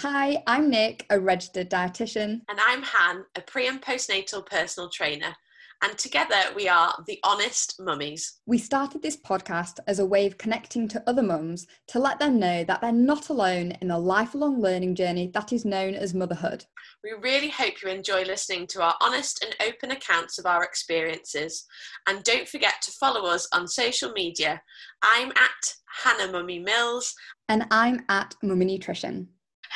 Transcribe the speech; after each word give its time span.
Hi, 0.00 0.42
I'm 0.46 0.68
Nick, 0.68 1.06
a 1.08 1.18
registered 1.18 1.70
dietitian. 1.70 2.42
And 2.50 2.60
I'm 2.66 2.82
Han, 2.82 3.24
a 3.34 3.40
pre 3.40 3.66
and 3.66 3.80
postnatal 3.80 4.44
personal 4.44 4.90
trainer. 4.90 5.34
And 5.82 5.96
together 5.96 6.36
we 6.54 6.68
are 6.68 6.94
the 7.06 7.18
Honest 7.24 7.80
Mummies. 7.80 8.34
We 8.44 8.58
started 8.58 9.00
this 9.00 9.16
podcast 9.16 9.78
as 9.86 9.98
a 9.98 10.04
way 10.04 10.26
of 10.26 10.36
connecting 10.36 10.86
to 10.88 11.02
other 11.06 11.22
mums 11.22 11.66
to 11.88 11.98
let 11.98 12.18
them 12.18 12.38
know 12.38 12.62
that 12.64 12.82
they're 12.82 12.92
not 12.92 13.30
alone 13.30 13.72
in 13.80 13.88
the 13.88 13.98
lifelong 13.98 14.60
learning 14.60 14.96
journey 14.96 15.30
that 15.32 15.50
is 15.50 15.64
known 15.64 15.94
as 15.94 16.12
motherhood. 16.12 16.66
We 17.02 17.12
really 17.18 17.48
hope 17.48 17.82
you 17.82 17.88
enjoy 17.88 18.24
listening 18.24 18.66
to 18.68 18.82
our 18.82 18.96
honest 19.00 19.42
and 19.42 19.56
open 19.66 19.92
accounts 19.92 20.38
of 20.38 20.44
our 20.44 20.62
experiences. 20.62 21.64
And 22.06 22.22
don't 22.22 22.48
forget 22.48 22.82
to 22.82 22.92
follow 22.92 23.30
us 23.30 23.48
on 23.50 23.66
social 23.66 24.12
media. 24.12 24.60
I'm 25.02 25.30
at 25.30 25.74
Hannah 26.04 26.30
Mummy 26.30 26.58
Mills. 26.58 27.14
And 27.48 27.66
I'm 27.70 28.04
at 28.10 28.34
Mummy 28.42 28.66
Nutrition. 28.66 29.28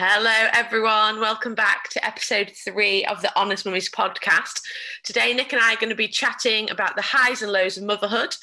Hello, 0.02 0.48
everyone. 0.54 1.20
Welcome 1.20 1.54
back 1.54 1.90
to 1.90 2.02
episode 2.02 2.52
three 2.64 3.04
of 3.04 3.20
the 3.20 3.30
Honest 3.38 3.66
Mummies 3.66 3.90
podcast. 3.90 4.62
Today, 5.04 5.34
Nick 5.34 5.52
and 5.52 5.60
I 5.60 5.74
are 5.74 5.76
going 5.76 5.90
to 5.90 5.94
be 5.94 6.08
chatting 6.08 6.70
about 6.70 6.96
the 6.96 7.02
highs 7.02 7.42
and 7.42 7.52
lows 7.52 7.76
of 7.76 7.84
motherhood 7.84 8.34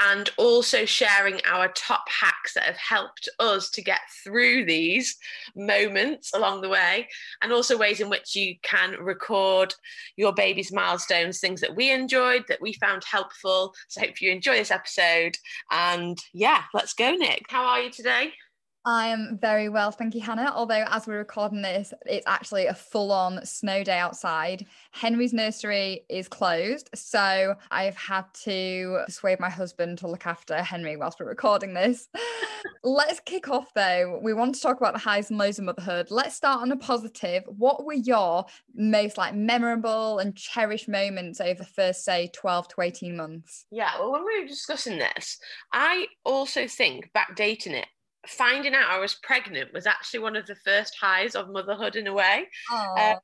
and 0.00 0.30
also 0.36 0.84
sharing 0.84 1.40
our 1.44 1.66
top 1.72 2.04
hacks 2.08 2.54
that 2.54 2.62
have 2.62 2.76
helped 2.76 3.28
us 3.40 3.68
to 3.70 3.82
get 3.82 3.98
through 4.22 4.64
these 4.64 5.16
moments 5.56 6.30
along 6.36 6.60
the 6.60 6.68
way, 6.68 7.08
and 7.42 7.50
also 7.50 7.76
ways 7.76 7.98
in 7.98 8.08
which 8.08 8.36
you 8.36 8.54
can 8.62 8.92
record 9.00 9.74
your 10.14 10.32
baby's 10.32 10.70
milestones, 10.70 11.40
things 11.40 11.60
that 11.60 11.74
we 11.74 11.90
enjoyed, 11.90 12.44
that 12.46 12.62
we 12.62 12.74
found 12.74 13.02
helpful. 13.02 13.74
So, 13.88 14.00
I 14.00 14.06
hope 14.06 14.20
you 14.20 14.30
enjoy 14.30 14.54
this 14.54 14.70
episode. 14.70 15.36
And 15.72 16.16
yeah, 16.32 16.62
let's 16.72 16.94
go, 16.94 17.10
Nick. 17.10 17.46
How 17.48 17.64
are 17.64 17.80
you 17.80 17.90
today? 17.90 18.34
I 18.84 19.08
am 19.08 19.38
very 19.40 19.68
well, 19.68 19.92
thank 19.92 20.14
you, 20.14 20.20
Hannah. 20.20 20.52
Although, 20.52 20.84
as 20.88 21.06
we're 21.06 21.18
recording 21.18 21.62
this, 21.62 21.94
it's 22.04 22.26
actually 22.26 22.66
a 22.66 22.74
full 22.74 23.12
on 23.12 23.44
snow 23.46 23.84
day 23.84 23.98
outside. 23.98 24.66
Henry's 24.90 25.32
nursery 25.32 26.04
is 26.08 26.26
closed. 26.26 26.90
So, 26.92 27.54
I've 27.70 27.96
had 27.96 28.24
to 28.42 29.02
persuade 29.06 29.38
my 29.38 29.50
husband 29.50 29.98
to 29.98 30.08
look 30.08 30.26
after 30.26 30.60
Henry 30.62 30.96
whilst 30.96 31.20
we're 31.20 31.28
recording 31.28 31.74
this. 31.74 32.08
Let's 32.82 33.20
kick 33.20 33.48
off, 33.48 33.72
though. 33.74 34.18
We 34.20 34.34
want 34.34 34.56
to 34.56 34.60
talk 34.60 34.78
about 34.78 34.94
the 34.94 34.98
highs 34.98 35.30
and 35.30 35.38
lows 35.38 35.60
of 35.60 35.64
motherhood. 35.64 36.10
Let's 36.10 36.34
start 36.34 36.62
on 36.62 36.72
a 36.72 36.76
positive. 36.76 37.44
What 37.46 37.84
were 37.84 37.92
your 37.92 38.46
most 38.74 39.16
like 39.16 39.34
memorable 39.34 40.18
and 40.18 40.34
cherished 40.34 40.88
moments 40.88 41.40
over 41.40 41.62
the 41.62 41.64
first, 41.64 42.04
say, 42.04 42.30
12 42.34 42.68
to 42.68 42.80
18 42.80 43.16
months? 43.16 43.66
Yeah, 43.70 43.90
well, 44.00 44.10
when 44.10 44.24
we 44.24 44.40
were 44.40 44.48
discussing 44.48 44.98
this, 44.98 45.38
I 45.72 46.06
also 46.24 46.66
think 46.66 47.10
backdating 47.14 47.74
it 47.74 47.86
finding 48.26 48.74
out 48.74 48.90
I 48.90 48.98
was 48.98 49.14
pregnant 49.22 49.72
was 49.72 49.86
actually 49.86 50.20
one 50.20 50.36
of 50.36 50.46
the 50.46 50.54
first 50.54 50.96
highs 51.00 51.34
of 51.34 51.50
motherhood 51.50 51.96
in 51.96 52.06
a 52.06 52.12
way. 52.12 52.46
Um, 52.98 53.16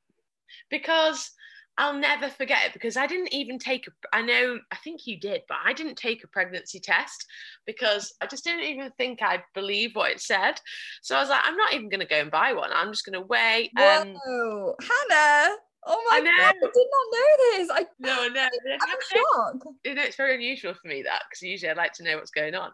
because 0.70 1.30
I'll 1.78 1.94
never 1.94 2.28
forget 2.28 2.66
it 2.66 2.72
because 2.72 2.96
I 2.96 3.06
didn't 3.06 3.32
even 3.32 3.58
take 3.58 3.86
a, 3.86 3.90
I 4.12 4.20
know 4.22 4.58
I 4.72 4.76
think 4.76 5.06
you 5.06 5.18
did 5.18 5.42
but 5.48 5.58
I 5.64 5.72
didn't 5.72 5.94
take 5.94 6.24
a 6.24 6.28
pregnancy 6.28 6.80
test 6.80 7.24
because 7.66 8.12
I 8.20 8.26
just 8.26 8.42
didn't 8.42 8.64
even 8.64 8.90
think 8.98 9.22
I'd 9.22 9.44
believe 9.54 9.94
what 9.94 10.10
it 10.10 10.20
said 10.20 10.60
so 11.02 11.16
I 11.16 11.20
was 11.20 11.28
like 11.28 11.40
I'm 11.44 11.56
not 11.56 11.72
even 11.72 11.88
going 11.88 12.00
to 12.00 12.06
go 12.06 12.16
and 12.16 12.32
buy 12.32 12.52
one 12.52 12.70
I'm 12.74 12.90
just 12.90 13.06
going 13.06 13.20
to 13.20 13.26
wait 13.26 13.70
um, 13.78 14.12
Whoa 14.12 14.74
Hannah 14.80 15.54
Oh 15.90 16.02
my 16.10 16.20
god, 16.20 16.28
I 16.28 16.52
did 16.52 16.86
not 16.90 17.06
know 17.12 17.56
this. 17.56 17.70
I 17.72 17.86
no, 18.00 18.28
no, 18.28 18.42
I'm 18.42 18.98
shocked. 19.08 19.64
You 19.84 19.94
know, 19.94 20.02
it's 20.02 20.16
very 20.16 20.34
unusual 20.34 20.74
for 20.74 20.86
me 20.86 21.02
that 21.02 21.22
because 21.30 21.40
usually 21.40 21.70
I 21.70 21.74
like 21.74 21.94
to 21.94 22.02
know 22.02 22.16
what's 22.16 22.32
going 22.32 22.54
on. 22.54 22.72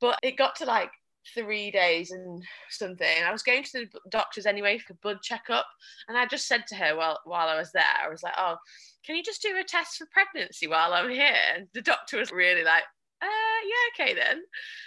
But 0.00 0.18
it 0.24 0.36
got 0.36 0.56
to 0.56 0.64
like 0.64 0.90
three 1.34 1.70
days 1.70 2.10
and 2.10 2.42
something. 2.70 3.22
I 3.24 3.32
was 3.32 3.42
going 3.42 3.62
to 3.64 3.72
the 3.72 3.88
doctors 4.10 4.46
anyway 4.46 4.78
for 4.78 4.92
a 4.94 4.96
blood 4.96 5.22
checkup, 5.22 5.66
and 6.08 6.16
I 6.16 6.26
just 6.26 6.46
said 6.46 6.66
to 6.68 6.74
her 6.76 6.96
while 6.96 7.20
while 7.24 7.48
I 7.48 7.58
was 7.58 7.72
there, 7.72 7.84
I 8.02 8.08
was 8.08 8.22
like, 8.22 8.34
"Oh, 8.36 8.56
can 9.04 9.16
you 9.16 9.22
just 9.22 9.42
do 9.42 9.56
a 9.56 9.64
test 9.64 9.96
for 9.96 10.06
pregnancy 10.06 10.66
while 10.66 10.92
I'm 10.92 11.10
here?" 11.10 11.36
And 11.54 11.68
the 11.74 11.82
doctor 11.82 12.18
was 12.18 12.32
really 12.32 12.64
like, 12.64 12.84
uh, 13.20 13.26
yeah, 13.26 14.04
okay 14.04 14.14
then. 14.14 14.42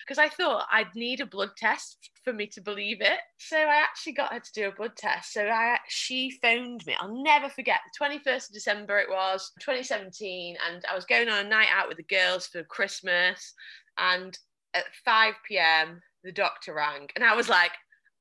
Because 0.06 0.18
I 0.18 0.30
thought 0.30 0.68
I'd 0.72 0.96
need 0.96 1.20
a 1.20 1.26
blood 1.26 1.52
test 1.58 2.10
for 2.24 2.34
me 2.34 2.48
to 2.48 2.62
believe 2.62 3.02
it. 3.02 3.20
So 3.38 3.58
I 3.58 3.76
actually 3.76 4.14
got 4.14 4.34
her 4.34 4.40
to 4.40 4.54
do 4.54 4.68
a 4.68 4.72
blood 4.72 4.96
test. 4.96 5.34
So 5.34 5.48
I 5.48 5.78
she 5.88 6.32
phoned 6.42 6.86
me. 6.86 6.96
I'll 7.00 7.24
never 7.24 7.50
forget 7.50 7.80
the 7.86 8.06
21st 8.06 8.50
of 8.50 8.54
December 8.54 9.00
it 9.00 9.10
was 9.10 9.52
2017. 9.60 10.56
And 10.70 10.84
I 10.90 10.96
was 10.96 11.06
going 11.06 11.30
on 11.30 11.46
a 11.46 11.50
night 11.50 11.68
out 11.74 11.88
with 11.88 11.98
the 11.98 12.04
girls 12.04 12.48
for 12.48 12.64
Christmas. 12.64 13.54
And 13.98 14.38
at 14.74 14.86
5 15.04 15.34
p.m., 15.48 16.02
the 16.24 16.32
doctor 16.32 16.74
rang. 16.76 17.08
And 17.16 17.24
I 17.24 17.36
was 17.36 17.50
like, 17.50 17.72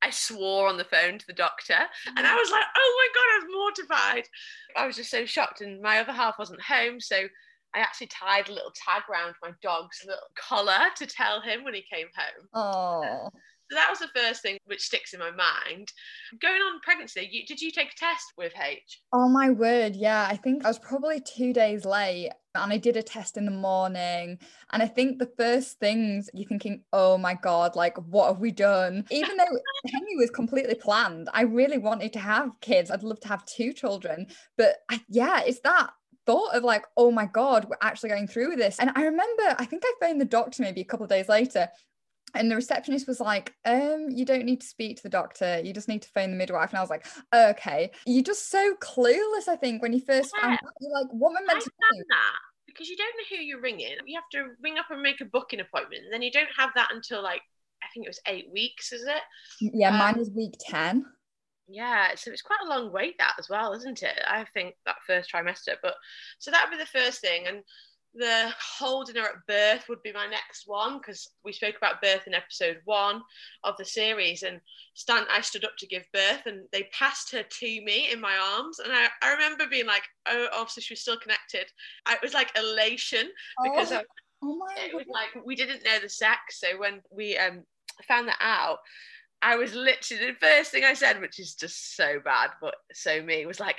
I 0.02 0.10
swore 0.10 0.68
on 0.68 0.78
the 0.78 0.84
phone 0.84 1.18
to 1.18 1.26
the 1.26 1.32
doctor. 1.32 1.76
And 2.16 2.26
I 2.26 2.34
was 2.34 2.50
like, 2.50 2.64
oh 2.76 2.98
my 2.98 3.08
God, 3.14 3.26
I 3.30 3.38
was 3.38 3.54
mortified. 3.54 4.28
I 4.76 4.86
was 4.86 4.96
just 4.96 5.10
so 5.10 5.26
shocked. 5.26 5.60
And 5.60 5.82
my 5.82 5.98
other 6.00 6.12
half 6.12 6.38
wasn't 6.38 6.62
home. 6.62 7.00
So 7.00 7.16
I 7.74 7.80
actually 7.80 8.08
tied 8.08 8.48
a 8.48 8.52
little 8.52 8.72
tag 8.74 9.02
around 9.10 9.34
my 9.42 9.50
dog's 9.62 10.02
little 10.04 10.20
collar 10.36 10.88
to 10.96 11.06
tell 11.06 11.40
him 11.40 11.64
when 11.64 11.74
he 11.74 11.84
came 11.92 12.06
home. 12.16 12.48
Oh. 12.54 13.28
So 13.70 13.76
that 13.76 13.88
was 13.88 14.00
the 14.00 14.08
first 14.16 14.42
thing 14.42 14.58
which 14.64 14.80
sticks 14.80 15.12
in 15.12 15.20
my 15.20 15.30
mind. 15.30 15.88
Going 16.40 16.60
on 16.60 16.80
pregnancy, 16.80 17.28
you, 17.30 17.46
did 17.46 17.60
you 17.60 17.70
take 17.70 17.92
a 17.92 17.96
test 17.96 18.32
with 18.36 18.52
H? 18.60 19.00
Oh 19.12 19.28
my 19.28 19.50
word, 19.50 19.94
yeah. 19.94 20.26
I 20.28 20.36
think 20.36 20.64
I 20.64 20.68
was 20.68 20.78
probably 20.80 21.20
two 21.20 21.52
days 21.52 21.84
late 21.84 22.30
and 22.54 22.72
I 22.72 22.78
did 22.78 22.96
a 22.96 23.02
test 23.02 23.36
in 23.36 23.44
the 23.44 23.50
morning. 23.50 24.38
And 24.72 24.82
I 24.82 24.86
think 24.86 25.18
the 25.18 25.30
first 25.36 25.78
things 25.78 26.28
you're 26.34 26.48
thinking, 26.48 26.82
oh 26.92 27.16
my 27.16 27.34
God, 27.34 27.76
like, 27.76 27.96
what 27.98 28.28
have 28.28 28.40
we 28.40 28.50
done? 28.50 29.04
Even 29.10 29.36
though 29.36 29.58
Henry 29.92 30.16
was 30.16 30.30
completely 30.30 30.74
planned, 30.74 31.28
I 31.32 31.42
really 31.42 31.78
wanted 31.78 32.12
to 32.14 32.18
have 32.18 32.60
kids. 32.60 32.90
I'd 32.90 33.02
love 33.02 33.20
to 33.20 33.28
have 33.28 33.44
two 33.44 33.72
children. 33.72 34.26
But 34.56 34.76
I, 34.90 35.00
yeah, 35.08 35.40
it's 35.40 35.60
that 35.60 35.90
thought 36.26 36.54
of 36.54 36.64
like, 36.64 36.84
oh 36.96 37.10
my 37.10 37.26
God, 37.26 37.66
we're 37.68 37.76
actually 37.80 38.10
going 38.10 38.26
through 38.26 38.50
with 38.50 38.58
this. 38.58 38.78
And 38.78 38.90
I 38.94 39.04
remember, 39.04 39.54
I 39.58 39.64
think 39.64 39.82
I 39.84 39.92
phoned 40.00 40.20
the 40.20 40.26
doctor 40.26 40.62
maybe 40.62 40.80
a 40.80 40.84
couple 40.84 41.04
of 41.04 41.10
days 41.10 41.28
later 41.28 41.68
and 42.34 42.50
the 42.50 42.56
receptionist 42.56 43.06
was 43.06 43.20
like, 43.20 43.54
um, 43.64 44.08
you 44.10 44.24
don't 44.24 44.44
need 44.44 44.60
to 44.60 44.66
speak 44.66 44.96
to 44.96 45.02
the 45.02 45.08
doctor. 45.08 45.60
You 45.62 45.72
just 45.72 45.88
need 45.88 46.02
to 46.02 46.08
phone 46.08 46.30
the 46.30 46.36
midwife. 46.36 46.70
And 46.70 46.78
I 46.78 46.82
was 46.82 46.90
like, 46.90 47.06
okay. 47.34 47.90
You're 48.06 48.22
just 48.22 48.50
so 48.50 48.74
clueless, 48.80 49.48
I 49.48 49.56
think, 49.56 49.82
when 49.82 49.92
you 49.92 50.00
first 50.00 50.32
yeah. 50.42 50.52
out. 50.52 50.58
You're 50.80 50.92
like, 50.92 51.08
what 51.10 51.30
am 51.30 51.44
I 51.48 51.52
meant 51.52 51.64
to 51.64 51.70
do? 51.70 52.04
That 52.08 52.36
because 52.70 52.88
you 52.88 52.96
don't 52.96 53.14
know 53.16 53.36
who 53.36 53.42
you're 53.42 53.60
ringing. 53.60 53.96
You 54.06 54.18
have 54.18 54.28
to 54.32 54.54
ring 54.62 54.78
up 54.78 54.86
and 54.90 55.02
make 55.02 55.20
a 55.20 55.24
booking 55.24 55.60
appointment. 55.60 56.04
And 56.04 56.12
then 56.12 56.22
you 56.22 56.30
don't 56.30 56.48
have 56.56 56.70
that 56.76 56.88
until 56.92 57.22
like, 57.22 57.42
I 57.82 57.86
think 57.92 58.06
it 58.06 58.10
was 58.10 58.20
eight 58.26 58.48
weeks, 58.52 58.92
is 58.92 59.02
it? 59.02 59.72
Yeah, 59.74 59.90
um, 59.90 59.98
mine 59.98 60.18
was 60.18 60.30
week 60.30 60.54
10. 60.60 61.04
Yeah, 61.68 62.14
so 62.16 62.30
it's 62.32 62.42
quite 62.42 62.60
a 62.64 62.68
long 62.68 62.92
wait 62.92 63.16
that 63.18 63.34
as 63.38 63.48
well, 63.48 63.72
isn't 63.74 64.02
it? 64.02 64.18
I 64.26 64.44
think 64.54 64.74
that 64.86 64.96
first 65.06 65.32
trimester. 65.32 65.74
But 65.82 65.94
so 66.38 66.50
that 66.50 66.64
would 66.64 66.76
be 66.76 66.82
the 66.82 66.86
first 66.86 67.20
thing. 67.20 67.46
And 67.46 67.62
the 68.14 68.52
holding 68.78 69.16
her 69.16 69.28
at 69.28 69.46
birth 69.46 69.88
would 69.88 70.02
be 70.02 70.12
my 70.12 70.26
next 70.26 70.64
one 70.66 70.98
because 70.98 71.30
we 71.44 71.52
spoke 71.52 71.76
about 71.76 72.02
birth 72.02 72.26
in 72.26 72.34
episode 72.34 72.78
one 72.84 73.22
of 73.62 73.76
the 73.76 73.84
series 73.84 74.42
and 74.42 74.60
Stan 74.94 75.24
I 75.30 75.40
stood 75.40 75.64
up 75.64 75.76
to 75.78 75.86
give 75.86 76.04
birth 76.12 76.42
and 76.46 76.66
they 76.72 76.88
passed 76.92 77.30
her 77.32 77.42
to 77.42 77.66
me 77.84 78.10
in 78.12 78.20
my 78.20 78.36
arms 78.36 78.80
and 78.80 78.92
I, 78.92 79.06
I 79.22 79.32
remember 79.32 79.66
being 79.70 79.86
like 79.86 80.02
oh 80.26 80.48
obviously 80.52 80.82
she 80.82 80.94
was 80.94 81.00
still 81.00 81.18
connected. 81.18 81.66
I, 82.06 82.14
it 82.14 82.22
was 82.22 82.34
like 82.34 82.50
elation 82.56 83.28
because 83.62 83.92
oh, 83.92 83.96
I, 83.96 84.02
oh 84.42 84.56
my 84.56 84.74
it 84.76 84.94
was 84.94 85.06
like 85.08 85.44
we 85.44 85.54
didn't 85.54 85.84
know 85.84 85.98
the 86.02 86.08
sex 86.08 86.60
so 86.60 86.78
when 86.78 87.00
we 87.10 87.36
um 87.36 87.62
found 88.08 88.26
that 88.28 88.38
out 88.40 88.78
I 89.42 89.56
was 89.56 89.74
literally 89.74 90.26
the 90.26 90.38
first 90.40 90.72
thing 90.72 90.84
I 90.84 90.94
said 90.94 91.20
which 91.20 91.38
is 91.38 91.54
just 91.54 91.96
so 91.96 92.18
bad 92.24 92.50
but 92.60 92.74
so 92.92 93.22
me 93.22 93.46
was 93.46 93.60
like 93.60 93.76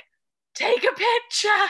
take 0.54 0.84
a 0.84 0.94
picture! 0.94 1.68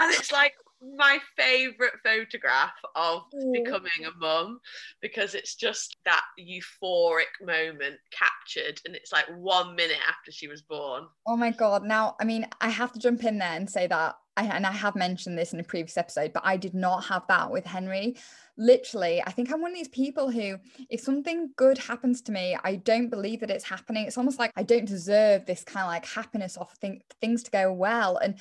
And 0.00 0.14
it's 0.14 0.32
like 0.32 0.54
my 0.96 1.18
favorite 1.36 1.94
photograph 2.04 2.74
of 2.94 3.22
mm. 3.34 3.52
becoming 3.52 4.06
a 4.06 4.16
mum 4.18 4.60
because 5.00 5.34
it's 5.34 5.54
just 5.54 5.96
that 6.04 6.22
euphoric 6.38 7.26
moment 7.42 7.96
captured 8.12 8.80
and 8.84 8.94
it's 8.94 9.12
like 9.12 9.26
one 9.36 9.74
minute 9.74 9.98
after 10.08 10.30
she 10.30 10.48
was 10.48 10.62
born 10.62 11.04
oh 11.26 11.36
my 11.36 11.50
god 11.50 11.82
now 11.82 12.14
i 12.20 12.24
mean 12.24 12.46
i 12.60 12.68
have 12.68 12.92
to 12.92 12.98
jump 12.98 13.24
in 13.24 13.38
there 13.38 13.52
and 13.54 13.68
say 13.68 13.86
that 13.86 14.14
I, 14.38 14.44
and 14.44 14.66
i 14.66 14.72
have 14.72 14.96
mentioned 14.96 15.36
this 15.36 15.52
in 15.52 15.60
a 15.60 15.64
previous 15.64 15.96
episode 15.96 16.32
but 16.32 16.44
i 16.44 16.56
did 16.56 16.74
not 16.74 17.04
have 17.04 17.26
that 17.28 17.50
with 17.50 17.66
henry 17.66 18.16
literally 18.56 19.22
i 19.26 19.30
think 19.30 19.52
i'm 19.52 19.60
one 19.60 19.72
of 19.72 19.76
these 19.76 19.88
people 19.88 20.30
who 20.30 20.56
if 20.88 21.00
something 21.00 21.50
good 21.56 21.78
happens 21.78 22.22
to 22.22 22.32
me 22.32 22.56
i 22.64 22.76
don't 22.76 23.10
believe 23.10 23.40
that 23.40 23.50
it's 23.50 23.64
happening 23.64 24.06
it's 24.06 24.18
almost 24.18 24.38
like 24.38 24.52
i 24.56 24.62
don't 24.62 24.86
deserve 24.86 25.44
this 25.46 25.64
kind 25.64 25.84
of 25.84 25.88
like 25.88 26.06
happiness 26.06 26.56
or 26.56 26.66
thing, 26.80 27.02
things 27.20 27.42
to 27.42 27.50
go 27.50 27.72
well 27.72 28.16
and 28.18 28.36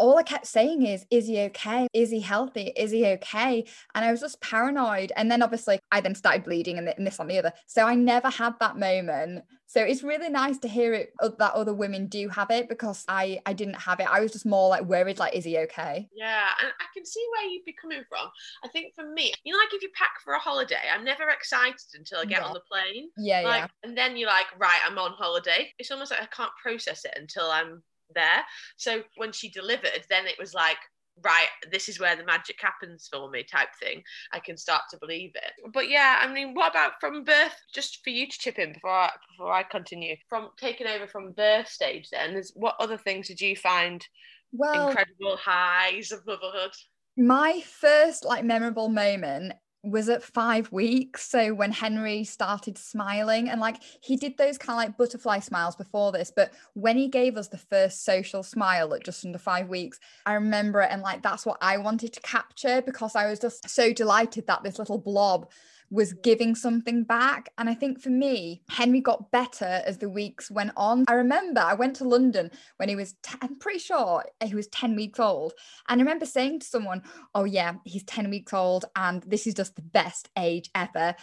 all 0.00 0.16
I 0.16 0.22
kept 0.22 0.46
saying 0.46 0.86
is, 0.86 1.04
is 1.10 1.26
he 1.26 1.40
okay? 1.40 1.86
Is 1.92 2.10
he 2.10 2.20
healthy? 2.20 2.72
Is 2.74 2.90
he 2.90 3.04
okay? 3.06 3.66
And 3.94 4.02
I 4.02 4.10
was 4.10 4.20
just 4.20 4.40
paranoid. 4.40 5.12
And 5.14 5.30
then 5.30 5.42
obviously 5.42 5.78
I 5.92 6.00
then 6.00 6.14
started 6.14 6.42
bleeding 6.42 6.78
and, 6.78 7.06
this 7.06 7.20
on 7.20 7.28
the 7.28 7.38
other. 7.38 7.52
So 7.66 7.84
I 7.86 7.94
never 7.94 8.30
had 8.30 8.54
that 8.60 8.78
moment. 8.78 9.44
So 9.70 9.80
it's 9.84 10.02
really 10.02 10.28
nice 10.28 10.58
to 10.58 10.68
hear 10.68 10.92
it 10.94 11.12
uh, 11.22 11.28
that 11.38 11.52
other 11.52 11.72
women 11.72 12.08
do 12.08 12.28
have 12.28 12.50
it 12.50 12.68
because 12.68 13.04
I 13.06 13.40
I 13.46 13.52
didn't 13.52 13.78
have 13.78 14.00
it. 14.00 14.08
I 14.10 14.18
was 14.18 14.32
just 14.32 14.44
more 14.44 14.68
like 14.68 14.82
worried, 14.82 15.20
like, 15.20 15.36
is 15.36 15.44
he 15.44 15.58
okay? 15.58 16.08
Yeah, 16.12 16.48
and 16.60 16.72
I 16.80 16.86
can 16.92 17.06
see 17.06 17.24
where 17.30 17.48
you'd 17.48 17.64
be 17.64 17.76
coming 17.80 18.02
from. 18.08 18.26
I 18.64 18.68
think 18.68 18.96
for 18.96 19.04
me, 19.08 19.32
you 19.44 19.52
know, 19.52 19.60
like 19.60 19.72
if 19.72 19.80
you 19.80 19.90
pack 19.94 20.14
for 20.24 20.32
a 20.32 20.40
holiday, 20.40 20.90
I'm 20.92 21.04
never 21.04 21.28
excited 21.28 21.86
until 21.94 22.18
I 22.18 22.24
get 22.24 22.40
Yeah. 22.40 22.46
on 22.48 22.52
the 22.52 22.66
plane. 22.68 23.10
Yeah, 23.16 23.42
like, 23.42 23.60
yeah. 23.60 23.66
And 23.84 23.96
then 23.96 24.16
you're 24.16 24.28
like, 24.28 24.46
right, 24.58 24.80
I'm 24.84 24.98
on 24.98 25.12
holiday. 25.12 25.72
It's 25.78 25.92
almost 25.92 26.10
like 26.10 26.20
I 26.20 26.26
can't 26.26 26.50
process 26.60 27.04
it 27.04 27.14
until 27.16 27.48
I'm 27.48 27.84
there. 28.12 28.42
So 28.76 29.04
when 29.18 29.30
she 29.30 29.50
delivered, 29.50 30.04
then 30.10 30.26
it 30.26 30.34
was 30.36 30.52
like, 30.52 30.78
right, 31.22 31.48
this 31.70 31.88
is 31.88 32.00
where 32.00 32.16
the 32.16 32.24
magic 32.24 32.56
happens 32.60 33.08
for 33.10 33.30
me, 33.30 33.44
type 33.44 33.68
thing. 33.80 34.02
I 34.32 34.40
can 34.40 34.56
start 34.56 34.82
to 34.90 34.98
believe 34.98 35.32
it. 35.34 35.72
But 35.72 35.88
yeah, 35.88 36.18
I 36.20 36.32
mean, 36.32 36.54
what 36.54 36.70
about 36.70 36.92
from 37.00 37.24
birth? 37.24 37.54
Just 37.74 38.00
for 38.02 38.10
you 38.10 38.26
to 38.26 38.38
chip 38.38 38.58
in 38.58 38.72
before 38.72 38.90
I, 38.90 39.10
before 39.30 39.52
I 39.52 39.62
continue. 39.62 40.16
From 40.28 40.48
taking 40.58 40.86
over 40.86 41.06
from 41.06 41.32
birth 41.32 41.68
stage, 41.68 42.08
then, 42.10 42.34
there's, 42.34 42.52
what 42.54 42.76
other 42.78 42.96
things 42.96 43.28
did 43.28 43.40
you 43.40 43.56
find 43.56 44.06
Well, 44.52 44.88
incredible 44.88 45.36
highs 45.36 46.12
of 46.12 46.26
motherhood? 46.26 46.72
my 47.16 47.60
first 47.66 48.24
like 48.24 48.44
memorable 48.44 48.88
moment 48.88 49.52
was 49.82 50.08
at 50.08 50.22
five 50.22 50.70
weeks. 50.72 51.28
So 51.28 51.54
when 51.54 51.72
Henry 51.72 52.24
started 52.24 52.76
smiling, 52.76 53.48
and 53.48 53.60
like 53.60 53.82
he 54.00 54.16
did 54.16 54.36
those 54.36 54.58
kind 54.58 54.78
of 54.78 54.88
like 54.88 54.98
butterfly 54.98 55.38
smiles 55.40 55.76
before 55.76 56.12
this, 56.12 56.30
but 56.34 56.52
when 56.74 56.96
he 56.96 57.08
gave 57.08 57.36
us 57.36 57.48
the 57.48 57.58
first 57.58 58.04
social 58.04 58.42
smile 58.42 58.92
at 58.94 59.04
just 59.04 59.24
under 59.24 59.38
five 59.38 59.68
weeks, 59.68 59.98
I 60.26 60.34
remember 60.34 60.82
it. 60.82 60.90
And 60.90 61.02
like 61.02 61.22
that's 61.22 61.46
what 61.46 61.58
I 61.60 61.78
wanted 61.78 62.12
to 62.12 62.20
capture 62.20 62.82
because 62.82 63.16
I 63.16 63.28
was 63.28 63.38
just 63.38 63.68
so 63.68 63.92
delighted 63.92 64.46
that 64.46 64.62
this 64.62 64.78
little 64.78 64.98
blob 64.98 65.48
was 65.90 66.12
giving 66.12 66.54
something 66.54 67.02
back. 67.02 67.50
And 67.58 67.68
I 67.68 67.74
think 67.74 68.00
for 68.00 68.10
me, 68.10 68.62
Henry 68.68 69.00
got 69.00 69.30
better 69.30 69.82
as 69.84 69.98
the 69.98 70.08
weeks 70.08 70.50
went 70.50 70.72
on. 70.76 71.04
I 71.08 71.14
remember 71.14 71.60
I 71.60 71.74
went 71.74 71.96
to 71.96 72.04
London 72.04 72.50
when 72.76 72.88
he 72.88 72.96
was, 72.96 73.14
i 73.28 73.36
I'm 73.42 73.58
pretty 73.58 73.80
sure 73.80 74.24
he 74.44 74.54
was 74.54 74.68
10 74.68 74.94
weeks 74.94 75.18
old. 75.18 75.52
And 75.88 76.00
I 76.00 76.04
remember 76.04 76.26
saying 76.26 76.60
to 76.60 76.66
someone, 76.66 77.02
oh 77.34 77.44
yeah, 77.44 77.74
he's 77.84 78.04
10 78.04 78.30
weeks 78.30 78.52
old 78.54 78.84
and 78.94 79.22
this 79.24 79.46
is 79.46 79.54
just 79.54 79.74
the 79.74 79.82
best 79.82 80.28
age 80.38 80.70
ever. 80.74 81.16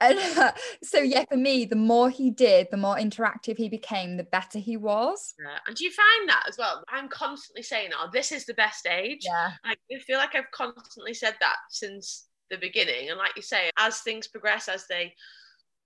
And 0.00 0.18
uh, 0.18 0.52
so 0.84 0.98
yeah, 0.98 1.24
for 1.28 1.36
me, 1.36 1.64
the 1.64 1.76
more 1.76 2.10
he 2.10 2.30
did, 2.30 2.68
the 2.70 2.76
more 2.76 2.96
interactive 2.96 3.56
he 3.56 3.68
became, 3.68 4.16
the 4.16 4.24
better 4.24 4.58
he 4.58 4.76
was. 4.76 5.34
Yeah. 5.42 5.58
And 5.66 5.76
do 5.76 5.84
you 5.84 5.90
find 5.90 6.28
that 6.28 6.44
as 6.48 6.56
well? 6.56 6.84
I'm 6.88 7.08
constantly 7.08 7.62
saying, 7.62 7.90
oh, 7.98 8.10
this 8.12 8.30
is 8.30 8.46
the 8.46 8.54
best 8.54 8.86
age. 8.86 9.22
Yeah. 9.24 9.52
I 9.64 9.74
feel 10.06 10.18
like 10.18 10.36
I've 10.36 10.50
constantly 10.52 11.14
said 11.14 11.34
that 11.40 11.56
since 11.70 12.26
the 12.50 12.56
beginning. 12.56 13.10
And 13.10 13.18
like 13.18 13.36
you 13.36 13.42
say, 13.42 13.70
as 13.78 14.00
things 14.00 14.26
progress, 14.26 14.68
as 14.68 14.86
they 14.86 15.14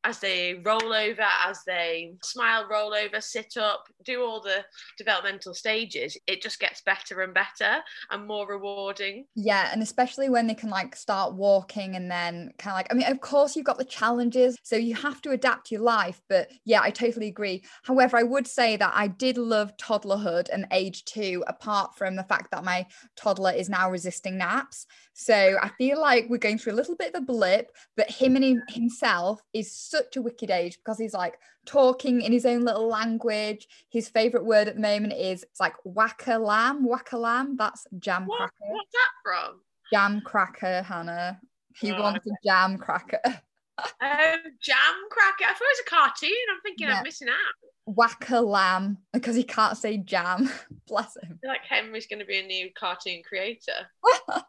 as 0.05 0.21
they 0.21 0.61
roll 0.65 0.93
over, 0.93 1.27
as 1.47 1.61
they 1.67 2.15
smile, 2.23 2.67
roll 2.71 2.95
over, 2.95 3.21
sit 3.21 3.57
up, 3.57 3.85
do 4.05 4.23
all 4.23 4.41
the 4.41 4.65
developmental 4.97 5.55
stages, 5.55 6.17
it 6.27 6.41
just 6.41 6.61
gets 6.61 6.83
better 6.83 7.23
and 7.23 7.35
better 7.35 7.83
and 8.11 8.27
more 8.27 8.47
rewarding. 8.49 9.25
Yeah, 9.35 9.71
and 9.73 9.83
especially 9.83 10.29
when 10.29 10.47
they 10.47 10.55
can 10.55 10.71
like 10.71 10.95
start 10.95 11.35
walking 11.35 11.97
and 11.97 12.11
then 12.11 12.53
kind 12.59 12.73
of 12.73 12.79
like, 12.79 12.87
I 12.91 12.95
mean, 12.95 13.11
of 13.11 13.21
course, 13.21 13.57
you've 13.57 13.67
got 13.67 13.79
the 13.79 13.85
challenges, 13.85 14.57
so 14.63 14.77
you 14.77 14.95
have 14.95 15.21
to 15.23 15.31
adapt 15.31 15.71
your 15.71 15.83
life. 15.83 16.21
But 16.29 16.51
yeah, 16.65 16.81
I 16.81 16.91
totally 16.91 17.27
agree. 17.27 17.65
However, 17.83 18.17
I 18.17 18.23
would 18.23 18.47
say 18.47 18.77
that 18.77 18.93
I 18.95 19.09
did 19.09 19.37
love 19.37 19.77
toddlerhood 19.77 20.49
and 20.53 20.67
age 20.71 21.05
two, 21.05 21.45
apart 21.49 21.97
from 21.97 22.17
the 22.17 22.25
fact 22.25 22.51
that 22.53 22.65
my 22.65 22.87
toddler 23.17 23.53
is 23.53 23.69
now 23.69 23.91
resisting 23.91 24.39
naps. 24.39 24.87
So 25.15 25.59
I 25.61 25.71
feel 25.71 26.01
like 26.01 26.27
we're 26.29 26.39
going 26.39 26.59
through 26.59 26.75
a 26.75 26.77
little 26.77 26.95
bit 26.95 27.13
of 27.13 27.23
a 27.23 27.27
blip, 27.27 27.73
but 27.97 28.09
him 28.09 28.37
and 28.37 28.45
him, 28.45 28.63
himself 28.69 29.41
is 29.53 29.75
such 29.91 30.17
a 30.17 30.23
wicked 30.23 30.51
age 30.51 30.77
because 30.79 30.99
he's 30.99 31.15
like 31.15 31.39
talking 31.67 32.23
in 32.23 32.33
his 32.33 32.47
own 32.47 32.63
little 32.65 32.89
language. 32.89 33.67
His 33.91 34.09
favorite 34.09 34.45
word 34.45 34.69
at 34.69 34.75
the 34.77 34.81
moment 34.81 35.13
is 35.15 35.43
it's 35.43 35.61
like 35.61 35.75
whacker 35.85 36.39
lamb, 36.39 36.85
whacker 36.87 37.19
lamb. 37.19 37.57
That's 37.57 37.87
jam 37.99 38.27
What, 38.27 38.39
cracker 38.39 38.55
what's 38.69 38.91
that 38.93 39.11
from? 39.23 39.61
jam 39.93 40.21
cracker, 40.23 40.83
Hannah. 40.83 41.41
He 41.81 41.93
Oh, 41.93 42.01
wants 42.03 42.27
a 42.27 42.31
jam 42.45 42.77
cracker. 42.79 43.21
Oh, 43.25 44.37
jam 44.61 44.95
cracker. 45.11 45.45
I 45.45 45.53
thought 45.53 45.61
it 45.61 45.79
was 45.79 45.81
a 45.87 45.91
cartoon. 45.91 46.31
I'm 46.53 46.61
thinking 46.63 46.89
Yeah. 46.89 46.97
I'm 46.99 47.05
missing 47.05 47.29
out. 47.29 47.95
Whacker 47.95 48.41
lamb 48.41 48.99
because 49.13 49.37
he 49.37 49.45
can't 49.45 49.77
say 49.79 49.97
jam. 49.99 50.51
Bless 50.89 51.17
him. 51.17 51.39
I 51.39 51.39
feel 51.41 51.51
like 51.51 51.65
Henry's 51.69 52.07
going 52.07 52.19
to 52.19 52.27
be 52.27 52.39
a 52.39 52.47
new 52.47 52.71
cartoon 52.77 53.23
creator. 53.27 53.87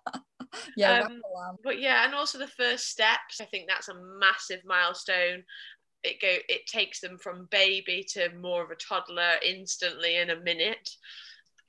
Yeah, 0.75 1.07
Um, 1.07 1.21
but 1.63 1.79
yeah, 1.79 2.05
and 2.05 2.15
also 2.15 2.37
the 2.37 2.47
first 2.47 2.87
steps. 2.89 3.39
I 3.41 3.45
think 3.45 3.67
that's 3.67 3.89
a 3.89 3.93
massive 4.19 4.61
milestone. 4.65 5.43
It 6.03 6.21
go 6.21 6.37
it 6.47 6.65
takes 6.65 7.01
them 7.01 7.17
from 7.17 7.47
baby 7.51 8.05
to 8.13 8.29
more 8.35 8.63
of 8.63 8.71
a 8.71 8.75
toddler 8.75 9.35
instantly 9.45 10.17
in 10.17 10.29
a 10.29 10.39
minute. 10.39 10.89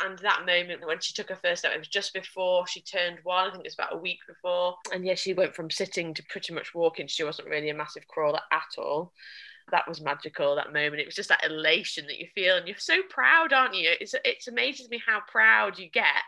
And 0.03 0.19
that 0.21 0.47
moment 0.47 0.87
when 0.87 1.01
she 1.01 1.13
took 1.13 1.29
her 1.29 1.37
first 1.37 1.61
step, 1.61 1.73
it 1.75 1.79
was 1.79 1.89
just 1.89 2.15
before 2.15 2.67
she 2.67 2.81
turned 2.81 3.19
one. 3.23 3.49
I 3.49 3.51
think 3.51 3.65
it 3.65 3.67
was 3.67 3.75
about 3.75 3.95
a 3.95 3.99
week 3.99 4.21
before. 4.27 4.77
And 4.93 5.05
yeah, 5.05 5.15
she 5.15 5.35
went 5.35 5.55
from 5.55 5.71
sitting 5.71 6.15
to 6.15 6.23
pretty 6.31 6.55
much 6.55 6.75
walking. 6.75 7.07
She 7.07 7.25
wasn't 7.25 7.49
really 7.49 7.69
a 7.69 7.75
massive 7.75 8.09
crawler 8.09 8.41
at 8.51 8.69
all. 8.79 9.13
That 9.71 9.87
was 9.87 10.01
magical. 10.01 10.57
That 10.57 10.73
moment. 10.73 11.01
It 11.01 11.07
was 11.07 11.15
just 11.15 11.29
that 11.29 11.45
elation 11.45 12.07
that 12.07 12.19
you 12.19 12.29
feel, 12.35 12.57
and 12.57 12.67
you're 12.67 12.79
so 12.79 13.03
proud, 13.11 13.53
aren't 13.53 13.75
you? 13.77 13.91
It's 14.01 14.15
it's 14.25 14.49
amazes 14.49 14.89
me 14.89 15.01
how 15.07 15.21
proud 15.29 15.79
you 15.79 15.89
get 15.91 16.23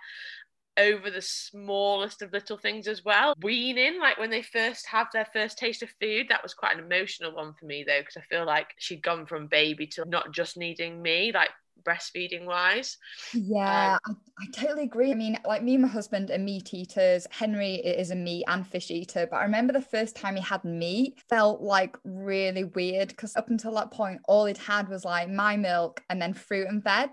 over 0.76 1.10
the 1.10 1.22
smallest 1.22 2.22
of 2.22 2.32
little 2.32 2.58
things 2.58 2.88
as 2.88 3.04
well. 3.04 3.34
Weaning, 3.42 4.00
like 4.00 4.18
when 4.18 4.30
they 4.30 4.42
first 4.42 4.86
have 4.86 5.08
their 5.12 5.26
first 5.32 5.58
taste 5.58 5.82
of 5.82 5.90
food, 6.00 6.26
that 6.28 6.42
was 6.42 6.54
quite 6.54 6.76
an 6.76 6.84
emotional 6.84 7.34
one 7.34 7.54
for 7.58 7.66
me 7.66 7.84
though, 7.86 8.00
because 8.00 8.16
I 8.16 8.22
feel 8.22 8.46
like 8.46 8.68
she'd 8.78 9.02
gone 9.02 9.26
from 9.26 9.48
baby 9.48 9.86
to 9.88 10.04
not 10.06 10.32
just 10.32 10.56
needing 10.56 11.00
me, 11.02 11.32
like 11.32 11.50
breastfeeding 11.84 12.44
wise. 12.44 12.96
Yeah, 13.34 13.98
um, 14.06 14.16
I, 14.38 14.44
I 14.44 14.46
totally 14.52 14.84
agree. 14.84 15.10
I 15.10 15.14
mean, 15.14 15.38
like 15.44 15.62
me 15.62 15.74
and 15.74 15.82
my 15.82 15.88
husband 15.88 16.30
are 16.30 16.38
meat 16.38 16.72
eaters. 16.72 17.26
Henry 17.30 17.74
is 17.76 18.10
a 18.10 18.16
meat 18.16 18.44
and 18.48 18.66
fish 18.66 18.90
eater. 18.90 19.26
But 19.30 19.38
I 19.38 19.42
remember 19.44 19.72
the 19.72 19.80
first 19.80 20.16
time 20.16 20.36
he 20.36 20.42
had 20.42 20.64
meat 20.64 21.22
felt 21.28 21.60
like 21.60 21.96
really 22.04 22.64
weird 22.64 23.08
because 23.08 23.36
up 23.36 23.50
until 23.50 23.74
that 23.74 23.90
point, 23.90 24.20
all 24.26 24.46
he'd 24.46 24.58
had 24.58 24.88
was 24.88 25.04
like 25.04 25.28
my 25.28 25.56
milk 25.56 26.02
and 26.08 26.20
then 26.20 26.34
fruit 26.34 26.68
and 26.68 26.82
veg. 26.82 27.10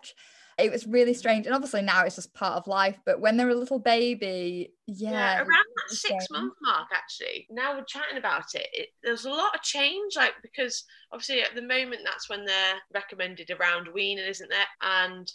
It 0.60 0.72
was 0.72 0.88
really 0.88 1.14
strange. 1.14 1.46
And 1.46 1.56
obviously 1.56 1.82
now 1.82 2.04
it's 2.04 2.16
just 2.16 2.34
part 2.34 2.58
of 2.58 2.68
life. 2.68 2.98
But 3.06 3.20
when 3.20 3.38
they're 3.38 3.50
a 3.50 3.56
little 3.56 3.80
baby, 3.80 4.74
yeah. 4.88 5.38
around 5.38 5.48
that 5.48 5.96
six 5.96 6.28
month 6.30 6.54
mark, 6.62 6.88
actually. 6.94 7.48
Now 7.50 7.76
we're 7.76 7.84
chatting 7.86 8.18
about 8.18 8.46
it, 8.54 8.68
it. 8.74 8.90
There's 9.04 9.26
a 9.26 9.30
lot 9.30 9.56
of 9.56 9.62
change, 9.62 10.16
like 10.16 10.34
because 10.42 10.84
obviously 11.12 11.42
at 11.42 11.56
the 11.56 11.62
moment 11.62 12.02
that's 12.04 12.30
when 12.30 12.46
they're 12.46 12.76
recommended 12.94 13.52
around 13.52 13.88
weaning, 13.94 14.26
isn't 14.26 14.50
there? 14.50 14.68
And 14.82 15.32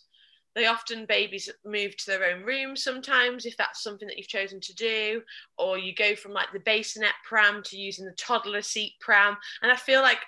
they 0.55 0.67
often 0.67 1.05
babies 1.07 1.51
move 1.65 1.97
to 1.97 2.07
their 2.07 2.25
own 2.33 2.45
room 2.45 2.77
sometimes 2.77 3.45
if 3.45 3.57
that's 3.57 3.83
something 3.83 4.07
that 4.07 4.17
you've 4.17 4.29
chosen 4.29 4.61
to 4.61 4.75
do, 4.75 5.23
or 5.59 5.79
you 5.79 5.95
go 5.95 6.15
from 6.15 6.33
like 6.33 6.53
the 6.53 6.61
bassinet 6.61 7.13
pram 7.29 7.63
to 7.65 7.77
using 7.77 8.05
the 8.05 8.13
toddler 8.13 8.63
seat 8.63 8.93
pram. 9.01 9.37
And 9.63 9.73
I 9.73 9.77
feel 9.77 10.01
like 10.01 10.21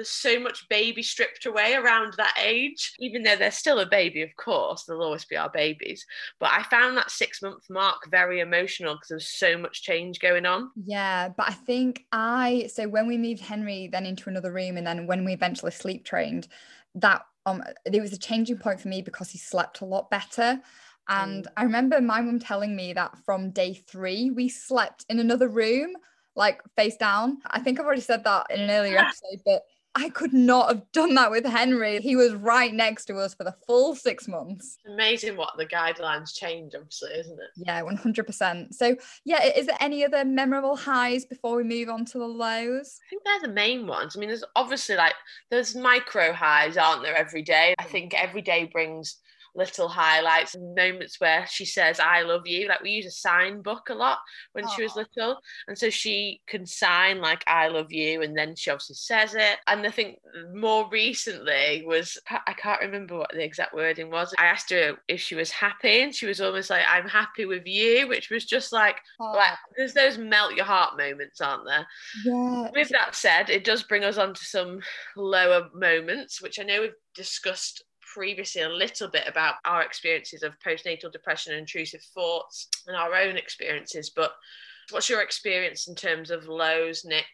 there's 0.00 0.08
so 0.08 0.40
much 0.40 0.66
baby 0.70 1.02
stripped 1.02 1.44
away 1.44 1.74
around 1.74 2.14
that 2.14 2.34
age, 2.42 2.94
even 3.00 3.22
though 3.22 3.36
they're 3.36 3.50
still 3.50 3.80
a 3.80 3.86
baby, 3.86 4.22
of 4.22 4.34
course, 4.36 4.84
they'll 4.84 5.02
always 5.02 5.26
be 5.26 5.36
our 5.36 5.50
babies. 5.50 6.06
But 6.38 6.52
I 6.52 6.62
found 6.62 6.96
that 6.96 7.10
six 7.10 7.42
month 7.42 7.64
mark 7.68 8.10
very 8.10 8.40
emotional 8.40 8.94
because 8.94 9.08
there 9.08 9.16
was 9.16 9.28
so 9.28 9.58
much 9.58 9.82
change 9.82 10.18
going 10.18 10.46
on. 10.46 10.70
Yeah, 10.86 11.28
but 11.28 11.50
I 11.50 11.52
think 11.52 12.06
I 12.12 12.70
so 12.72 12.88
when 12.88 13.06
we 13.06 13.18
moved 13.18 13.42
Henry 13.42 13.90
then 13.92 14.06
into 14.06 14.30
another 14.30 14.50
room 14.50 14.78
and 14.78 14.86
then 14.86 15.06
when 15.06 15.22
we 15.26 15.34
eventually 15.34 15.72
sleep 15.72 16.06
trained, 16.06 16.48
that 16.94 17.20
um 17.44 17.62
there 17.84 18.00
was 18.00 18.14
a 18.14 18.18
changing 18.18 18.56
point 18.56 18.80
for 18.80 18.88
me 18.88 19.02
because 19.02 19.28
he 19.28 19.36
slept 19.36 19.82
a 19.82 19.84
lot 19.84 20.08
better. 20.08 20.62
And 21.10 21.46
I 21.58 21.64
remember 21.64 22.00
my 22.00 22.22
mum 22.22 22.38
telling 22.38 22.74
me 22.74 22.94
that 22.94 23.18
from 23.26 23.50
day 23.50 23.74
three 23.74 24.30
we 24.30 24.48
slept 24.48 25.04
in 25.10 25.18
another 25.18 25.48
room, 25.48 25.90
like 26.36 26.62
face 26.74 26.96
down. 26.96 27.38
I 27.46 27.60
think 27.60 27.78
I've 27.78 27.84
already 27.84 28.00
said 28.00 28.24
that 28.24 28.46
in 28.48 28.62
an 28.62 28.70
earlier 28.70 28.96
episode, 28.98 29.42
but 29.44 29.62
I 29.94 30.08
could 30.08 30.32
not 30.32 30.68
have 30.68 30.92
done 30.92 31.14
that 31.16 31.30
with 31.30 31.44
Henry. 31.44 32.00
He 32.00 32.14
was 32.14 32.32
right 32.32 32.72
next 32.72 33.06
to 33.06 33.16
us 33.16 33.34
for 33.34 33.42
the 33.42 33.56
full 33.66 33.96
six 33.96 34.28
months. 34.28 34.78
Amazing 34.86 35.36
what 35.36 35.56
the 35.58 35.66
guidelines 35.66 36.32
change, 36.32 36.74
obviously, 36.76 37.10
isn't 37.18 37.38
it? 37.38 37.66
Yeah, 37.66 37.82
100%. 37.82 38.72
So, 38.72 38.96
yeah, 39.24 39.44
is 39.44 39.66
there 39.66 39.76
any 39.80 40.04
other 40.04 40.24
memorable 40.24 40.76
highs 40.76 41.24
before 41.24 41.56
we 41.56 41.64
move 41.64 41.88
on 41.88 42.04
to 42.06 42.18
the 42.18 42.26
lows? 42.26 43.00
I 43.04 43.10
think 43.10 43.24
they're 43.24 43.48
the 43.48 43.54
main 43.54 43.86
ones. 43.86 44.16
I 44.16 44.20
mean, 44.20 44.28
there's 44.28 44.44
obviously 44.54 44.94
like 44.94 45.14
there's 45.50 45.74
micro 45.74 46.32
highs, 46.32 46.76
aren't 46.76 47.02
there, 47.02 47.16
every 47.16 47.42
day? 47.42 47.74
I 47.78 47.84
mm. 47.84 47.88
think 47.88 48.14
every 48.14 48.42
day 48.42 48.70
brings 48.72 49.16
little 49.54 49.88
highlights 49.88 50.54
and 50.54 50.74
moments 50.74 51.20
where 51.20 51.46
she 51.48 51.64
says 51.64 52.00
i 52.00 52.22
love 52.22 52.46
you 52.46 52.68
like 52.68 52.82
we 52.82 52.90
use 52.90 53.06
a 53.06 53.10
sign 53.10 53.62
book 53.62 53.88
a 53.90 53.94
lot 53.94 54.18
when 54.52 54.64
Aww. 54.64 54.76
she 54.76 54.82
was 54.82 54.96
little 54.96 55.38
and 55.68 55.76
so 55.76 55.90
she 55.90 56.40
can 56.46 56.66
sign 56.66 57.20
like 57.20 57.42
i 57.46 57.68
love 57.68 57.92
you 57.92 58.22
and 58.22 58.36
then 58.36 58.54
she 58.54 58.70
obviously 58.70 58.94
says 58.94 59.34
it 59.34 59.58
and 59.66 59.86
i 59.86 59.90
think 59.90 60.18
more 60.54 60.88
recently 60.90 61.84
was 61.86 62.18
i 62.46 62.52
can't 62.52 62.80
remember 62.80 63.18
what 63.18 63.30
the 63.32 63.44
exact 63.44 63.74
wording 63.74 64.10
was 64.10 64.32
i 64.38 64.44
asked 64.44 64.70
her 64.70 64.96
if 65.08 65.20
she 65.20 65.34
was 65.34 65.50
happy 65.50 66.02
and 66.02 66.14
she 66.14 66.26
was 66.26 66.40
almost 66.40 66.70
like 66.70 66.84
i'm 66.88 67.08
happy 67.08 67.44
with 67.44 67.66
you 67.66 68.08
which 68.08 68.30
was 68.30 68.44
just 68.44 68.72
like 68.72 68.96
Aww. 69.20 69.34
like 69.34 69.58
there's 69.76 69.94
those 69.94 70.18
melt 70.18 70.54
your 70.54 70.64
heart 70.64 70.96
moments 70.96 71.40
aren't 71.40 71.64
there 71.66 71.86
yeah 72.24 72.70
with 72.72 72.88
that 72.90 73.14
said 73.14 73.50
it 73.50 73.64
does 73.64 73.82
bring 73.82 74.04
us 74.04 74.18
on 74.18 74.34
to 74.34 74.44
some 74.44 74.80
lower 75.16 75.68
moments 75.74 76.40
which 76.40 76.60
i 76.60 76.62
know 76.62 76.82
we've 76.82 76.92
discussed 77.14 77.84
previously 78.12 78.62
a 78.62 78.68
little 78.68 79.08
bit 79.08 79.24
about 79.26 79.54
our 79.64 79.82
experiences 79.82 80.42
of 80.42 80.58
postnatal 80.64 81.12
depression 81.12 81.52
and 81.52 81.60
intrusive 81.60 82.02
thoughts 82.14 82.68
and 82.86 82.96
our 82.96 83.14
own 83.14 83.36
experiences, 83.36 84.10
but 84.10 84.32
what's 84.90 85.08
your 85.08 85.22
experience 85.22 85.88
in 85.88 85.94
terms 85.94 86.30
of 86.30 86.48
lows, 86.48 87.04
Nick? 87.04 87.26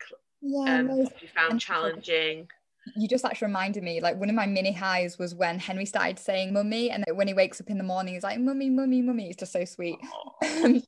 Yeah, 0.43 0.81
um, 0.81 0.91
you 0.91 1.29
found 1.35 1.61
challenging? 1.61 2.49
You 2.95 3.09
just 3.09 3.25
actually 3.25 3.47
reminded 3.47 3.83
me, 3.83 4.01
like 4.01 4.17
one 4.17 4.29
of 4.29 4.35
my 4.35 4.47
mini 4.47 4.73
highs 4.73 5.19
was 5.19 5.35
when 5.35 5.59
Henry 5.59 5.87
started 5.87 6.19
saying 6.19 6.53
mummy, 6.53 6.91
and 6.91 7.05
when 7.15 7.27
he 7.27 7.35
wakes 7.35 7.61
up 7.61 7.71
in 7.71 7.79
the 7.79 7.85
morning, 7.85 8.15
he's 8.15 8.23
like, 8.23 8.39
Mummy, 8.39 8.71
mummy, 8.71 9.03
mummy. 9.03 9.29
It's 9.29 9.39
just 9.39 9.53
so 9.53 9.65
sweet. 9.65 9.99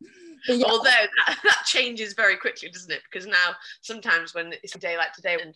yeah. 0.46 0.66
Although 0.68 0.84
that, 0.84 1.38
that 1.44 1.62
changes 1.66 2.14
very 2.14 2.36
quickly, 2.36 2.68
doesn't 2.70 2.92
it? 2.92 3.00
Because 3.10 3.26
now 3.26 3.54
sometimes 3.82 4.34
when 4.34 4.52
it's 4.62 4.74
a 4.74 4.78
day 4.78 4.96
like 4.96 5.12
today 5.12 5.38
and 5.42 5.54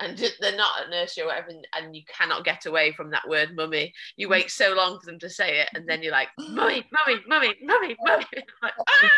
and 0.00 0.18
they're 0.40 0.56
not 0.56 0.80
at 0.82 0.90
nursery 0.90 1.24
or 1.24 1.26
whatever, 1.26 1.48
and, 1.50 1.66
and, 1.76 1.94
you 1.94 2.02
cannot 2.06 2.44
get 2.44 2.66
away 2.66 2.92
from 2.92 3.10
that 3.10 3.28
word 3.28 3.54
mummy. 3.54 3.92
You 4.16 4.28
mm. 4.28 4.32
wait 4.32 4.50
so 4.50 4.74
long 4.74 4.98
for 4.98 5.06
them 5.06 5.18
to 5.20 5.30
say 5.30 5.60
it, 5.60 5.68
and 5.74 5.88
then 5.88 6.02
you're 6.02 6.12
like, 6.12 6.28
mummy, 6.38 6.84
mummy, 6.92 7.20
mummy, 7.26 7.54
mummy, 7.62 7.96
mummy. 8.02 8.26
like, 8.62 8.72
ah! 8.88 9.08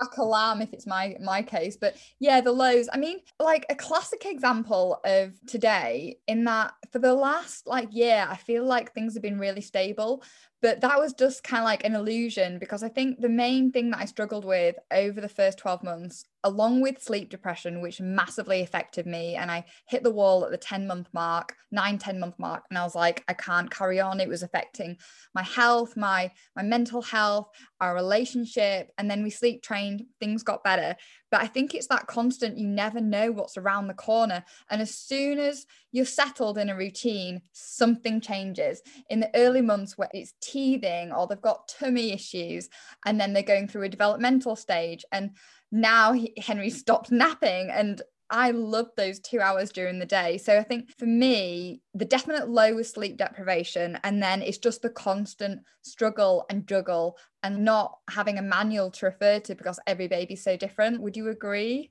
Whack 0.00 0.16
alarm 0.16 0.62
if 0.62 0.72
it's 0.72 0.86
my 0.86 1.16
my 1.20 1.42
case. 1.42 1.76
But 1.76 1.96
yeah, 2.20 2.40
the 2.40 2.52
lows. 2.52 2.88
I 2.92 2.98
mean, 2.98 3.18
like 3.40 3.66
a 3.68 3.74
classic 3.74 4.26
example 4.26 5.00
of 5.04 5.32
today 5.46 6.18
in 6.28 6.44
that 6.44 6.72
for 6.92 7.00
the 7.00 7.14
last 7.14 7.66
like 7.66 7.88
year, 7.90 8.24
I 8.28 8.36
feel 8.36 8.64
like 8.64 8.94
things 8.94 9.14
have 9.14 9.22
been 9.22 9.40
really 9.40 9.60
stable. 9.60 10.22
But 10.60 10.80
that 10.80 10.98
was 10.98 11.12
just 11.12 11.44
kind 11.44 11.60
of 11.60 11.66
like 11.66 11.84
an 11.84 11.94
illusion 11.94 12.58
because 12.58 12.82
I 12.82 12.88
think 12.88 13.20
the 13.20 13.28
main 13.28 13.70
thing 13.70 13.90
that 13.90 14.00
I 14.00 14.06
struggled 14.06 14.44
with 14.44 14.74
over 14.92 15.20
the 15.20 15.28
first 15.28 15.58
12 15.58 15.84
months, 15.84 16.24
along 16.42 16.80
with 16.80 17.00
sleep 17.00 17.30
depression, 17.30 17.80
which 17.80 18.00
massively 18.00 18.62
affected 18.62 19.06
me, 19.06 19.36
and 19.36 19.52
I 19.52 19.64
hit 19.86 20.02
the 20.02 20.10
wall 20.10 20.44
at 20.44 20.50
the 20.50 20.56
10 20.56 20.86
month 20.88 21.08
mark, 21.12 21.54
nine, 21.70 21.96
10 21.96 22.18
month 22.18 22.34
mark, 22.38 22.64
and 22.70 22.78
I 22.78 22.82
was 22.82 22.96
like, 22.96 23.22
I 23.28 23.34
can't 23.34 23.70
carry 23.70 24.00
on. 24.00 24.20
It 24.20 24.28
was 24.28 24.42
affecting 24.42 24.96
my 25.32 25.42
health, 25.42 25.96
my 25.96 26.32
my 26.56 26.62
mental 26.62 27.02
health, 27.02 27.48
our 27.80 27.94
relationship. 27.94 28.90
And 28.98 29.08
then 29.08 29.22
we 29.22 29.30
sleep 29.30 29.62
trained, 29.62 30.06
things 30.18 30.42
got 30.42 30.64
better. 30.64 30.96
But 31.30 31.42
I 31.42 31.46
think 31.46 31.74
it's 31.74 31.88
that 31.88 32.06
constant, 32.06 32.58
you 32.58 32.66
never 32.66 33.00
know 33.00 33.30
what's 33.32 33.56
around 33.56 33.86
the 33.86 33.94
corner. 33.94 34.44
And 34.70 34.80
as 34.80 34.94
soon 34.94 35.38
as 35.38 35.66
you're 35.92 36.04
settled 36.04 36.58
in 36.58 36.70
a 36.70 36.76
routine, 36.76 37.42
something 37.52 38.20
changes. 38.20 38.82
In 39.10 39.20
the 39.20 39.30
early 39.34 39.60
months 39.60 39.98
where 39.98 40.08
it's 40.12 40.34
teething 40.40 41.12
or 41.12 41.26
they've 41.26 41.40
got 41.40 41.68
tummy 41.68 42.12
issues, 42.12 42.68
and 43.04 43.20
then 43.20 43.32
they're 43.32 43.42
going 43.42 43.68
through 43.68 43.84
a 43.84 43.88
developmental 43.88 44.56
stage. 44.56 45.04
And 45.12 45.32
now 45.70 46.12
he, 46.12 46.32
Henry 46.38 46.70
stopped 46.70 47.10
napping 47.10 47.70
and 47.70 48.00
I 48.30 48.50
love 48.50 48.88
those 48.96 49.20
two 49.20 49.40
hours 49.40 49.72
during 49.72 49.98
the 49.98 50.06
day. 50.06 50.38
So 50.38 50.58
I 50.58 50.62
think 50.62 50.90
for 50.98 51.06
me, 51.06 51.80
the 51.94 52.04
definite 52.04 52.48
low 52.48 52.74
was 52.74 52.90
sleep 52.90 53.16
deprivation. 53.16 53.98
And 54.04 54.22
then 54.22 54.42
it's 54.42 54.58
just 54.58 54.82
the 54.82 54.90
constant 54.90 55.62
struggle 55.82 56.44
and 56.50 56.66
juggle 56.66 57.16
and 57.42 57.64
not 57.64 57.98
having 58.10 58.38
a 58.38 58.42
manual 58.42 58.90
to 58.90 59.06
refer 59.06 59.40
to 59.40 59.54
because 59.54 59.80
every 59.86 60.08
baby's 60.08 60.44
so 60.44 60.56
different. 60.56 61.00
Would 61.00 61.16
you 61.16 61.28
agree? 61.28 61.90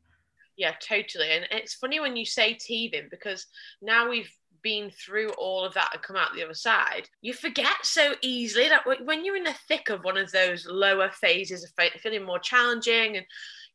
Yeah, 0.58 0.74
totally. 0.80 1.32
And 1.32 1.48
it's 1.52 1.76
funny 1.76 2.00
when 2.00 2.16
you 2.16 2.26
say 2.26 2.54
teething 2.54 3.08
because 3.10 3.46
now 3.82 4.10
we've 4.10 4.32
been 4.64 4.90
through 4.90 5.30
all 5.38 5.64
of 5.64 5.74
that 5.76 5.92
and 5.94 6.02
come 6.02 6.16
out 6.16 6.34
the 6.36 6.44
other 6.44 6.54
side, 6.54 7.10
you 7.22 7.34
forget 7.34 7.76
so 7.84 8.16
easily 8.22 8.68
that 8.68 8.84
when 9.06 9.24
you're 9.24 9.36
in 9.36 9.44
the 9.44 9.56
thick 9.68 9.90
of 9.90 10.04
one 10.04 10.18
of 10.18 10.32
those 10.32 10.68
lower 10.68 11.10
phases 11.10 11.64
of 11.64 11.72
feeling 12.02 12.24
more 12.24 12.40
challenging 12.40 13.18
and 13.18 13.26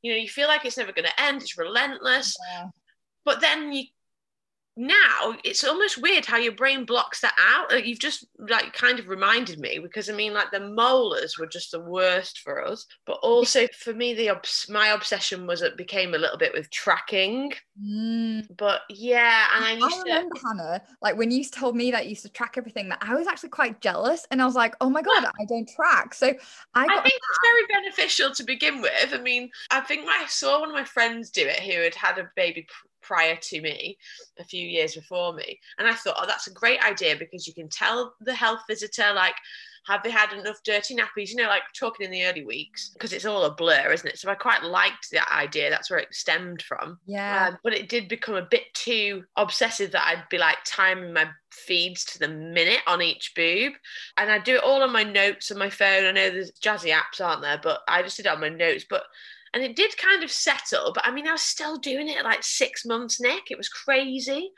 you 0.02 0.12
know 0.12 0.18
you 0.18 0.28
feel 0.28 0.49
like 0.49 0.64
it's 0.64 0.76
never 0.76 0.92
going 0.92 1.06
to 1.06 1.23
end 1.23 1.40
it's 1.40 1.56
relentless 1.56 2.37
yeah. 2.52 2.68
but 3.25 3.40
then 3.40 3.73
you 3.73 3.85
now 4.76 5.35
it's 5.45 5.64
almost 5.64 6.00
weird 6.00 6.25
how 6.25 6.38
your 6.38 6.52
brain 6.52 6.85
blocks 6.85 7.21
that 7.21 7.35
out. 7.38 7.71
Like 7.71 7.87
you've 7.87 7.99
just 7.99 8.26
like 8.50 8.73
kind 8.73 8.99
of 8.99 9.09
reminded 9.09 9.59
me 9.59 9.79
because 9.79 10.11
i 10.11 10.12
mean 10.12 10.33
like 10.33 10.50
the 10.50 10.61
molars 10.61 11.38
were 11.38 11.47
just 11.47 11.71
the 11.71 11.81
worst 11.81 12.41
for 12.41 12.64
us 12.64 12.87
but 13.07 13.19
also 13.23 13.67
for 13.79 13.95
me 13.95 14.14
the 14.14 14.29
obs- 14.29 14.67
my 14.69 14.88
obsession 14.88 15.47
was 15.47 15.62
it 15.62 15.76
became 15.76 16.14
a 16.14 16.19
little 16.19 16.38
bit 16.38 16.52
with 16.52 16.71
tracking. 16.71 17.52
Mm. 17.83 18.47
but 18.57 18.83
yeah 18.91 19.47
and 19.57 19.64
i 19.64 19.73
used 19.73 19.97
I 19.97 20.02
remember, 20.02 20.35
to 20.35 20.41
hannah 20.47 20.83
like 21.00 21.17
when 21.17 21.31
you 21.31 21.43
told 21.45 21.75
me 21.75 21.91
that 21.91 22.05
you 22.05 22.11
used 22.11 22.23
to 22.23 22.29
track 22.29 22.55
everything 22.59 22.88
that 22.91 22.99
i 23.00 23.14
was 23.14 23.26
actually 23.26 23.49
quite 23.49 23.81
jealous 23.81 24.26
and 24.31 24.43
i 24.43 24.45
was 24.45 24.55
like 24.55 24.75
oh 24.81 24.91
my 24.91 25.02
god 25.02 25.25
i 25.25 25.45
don't 25.47 25.69
track. 25.75 26.14
So 26.14 26.26
i, 26.26 26.85
I 26.85 26.87
think 26.87 27.14
it's 27.14 27.38
very 27.43 27.81
beneficial 27.81 28.31
to 28.35 28.45
begin 28.45 28.83
with. 28.83 29.12
I 29.12 29.19
mean 29.19 29.50
i 29.71 29.81
think 29.81 30.07
i 30.07 30.26
saw 30.26 30.61
one 30.61 30.69
of 30.69 30.75
my 30.75 30.85
friends 30.85 31.31
do 31.31 31.47
it 31.47 31.61
who 31.61 31.81
had 31.81 31.95
had 31.95 32.19
a 32.19 32.31
baby 32.37 32.67
prior 33.02 33.37
to 33.37 33.61
me, 33.61 33.99
a 34.38 34.44
few 34.44 34.66
years 34.66 34.94
before 34.94 35.35
me. 35.35 35.59
And 35.78 35.87
I 35.88 35.94
thought, 35.94 36.16
oh, 36.18 36.26
that's 36.26 36.47
a 36.47 36.52
great 36.52 36.82
idea 36.85 37.16
because 37.16 37.47
you 37.47 37.54
can 37.54 37.68
tell 37.68 38.14
the 38.21 38.35
health 38.35 38.61
visitor, 38.68 39.12
like, 39.14 39.35
have 39.87 40.02
they 40.04 40.11
had 40.11 40.32
enough 40.32 40.62
dirty 40.64 40.94
nappies? 40.94 41.30
You 41.30 41.37
know, 41.37 41.49
like 41.49 41.62
talking 41.76 42.06
in 42.06 42.12
the 42.12 42.25
early 42.25 42.44
weeks, 42.44 42.90
because 42.90 43.12
it's 43.12 43.25
all 43.25 43.44
a 43.44 43.54
blur, 43.54 43.92
isn't 43.92 44.09
it? 44.09 44.18
So 44.18 44.30
I 44.30 44.37
quite 44.37 44.62
liked 44.62 45.11
that 45.11 45.28
idea. 45.32 45.71
That's 45.71 45.90
where 45.90 45.99
it 45.99 46.14
stemmed 46.14 46.62
from. 46.62 46.99
Yeah. 47.04 47.49
Um, 47.49 47.59
but 47.64 47.75
it 47.75 47.88
did 47.88 48.06
become 48.06 48.37
a 48.37 48.47
bit 48.49 48.73
too 48.75 49.25
obsessive 49.37 49.90
that 49.90 50.06
I'd 50.06 50.28
be 50.30 50.38
like 50.38 50.59
timing 50.64 51.12
my 51.12 51.26
feeds 51.50 52.04
to 52.04 52.21
the 52.21 52.28
minute 52.28 52.80
on 52.87 53.02
each 53.02 53.32
boob. 53.35 53.73
And 54.18 54.30
I 54.30 54.38
do 54.38 54.54
it 54.54 54.62
all 54.62 54.82
on 54.82 54.92
my 54.92 55.02
notes 55.02 55.50
on 55.50 55.59
my 55.59 55.71
phone. 55.71 56.04
I 56.04 56.12
know 56.12 56.30
there's 56.30 56.52
jazzy 56.52 56.94
apps, 56.94 57.21
aren't 57.21 57.42
there? 57.42 57.59
But 57.61 57.80
I 57.88 58.02
just 58.02 58.16
did 58.16 58.26
it 58.26 58.32
on 58.32 58.40
my 58.40 58.50
notes. 58.50 58.85
But 58.88 59.02
and 59.54 59.62
it 59.62 59.76
did 59.76 59.97
kind 59.97 60.23
of 60.23 60.30
settle 60.30 60.92
but 60.94 61.06
i 61.06 61.11
mean 61.11 61.26
i 61.26 61.32
was 61.32 61.42
still 61.42 61.76
doing 61.78 62.09
it 62.09 62.25
like 62.25 62.42
six 62.42 62.85
months 62.85 63.21
nick 63.21 63.50
it 63.50 63.59
was 63.59 63.68
crazy 63.68 64.50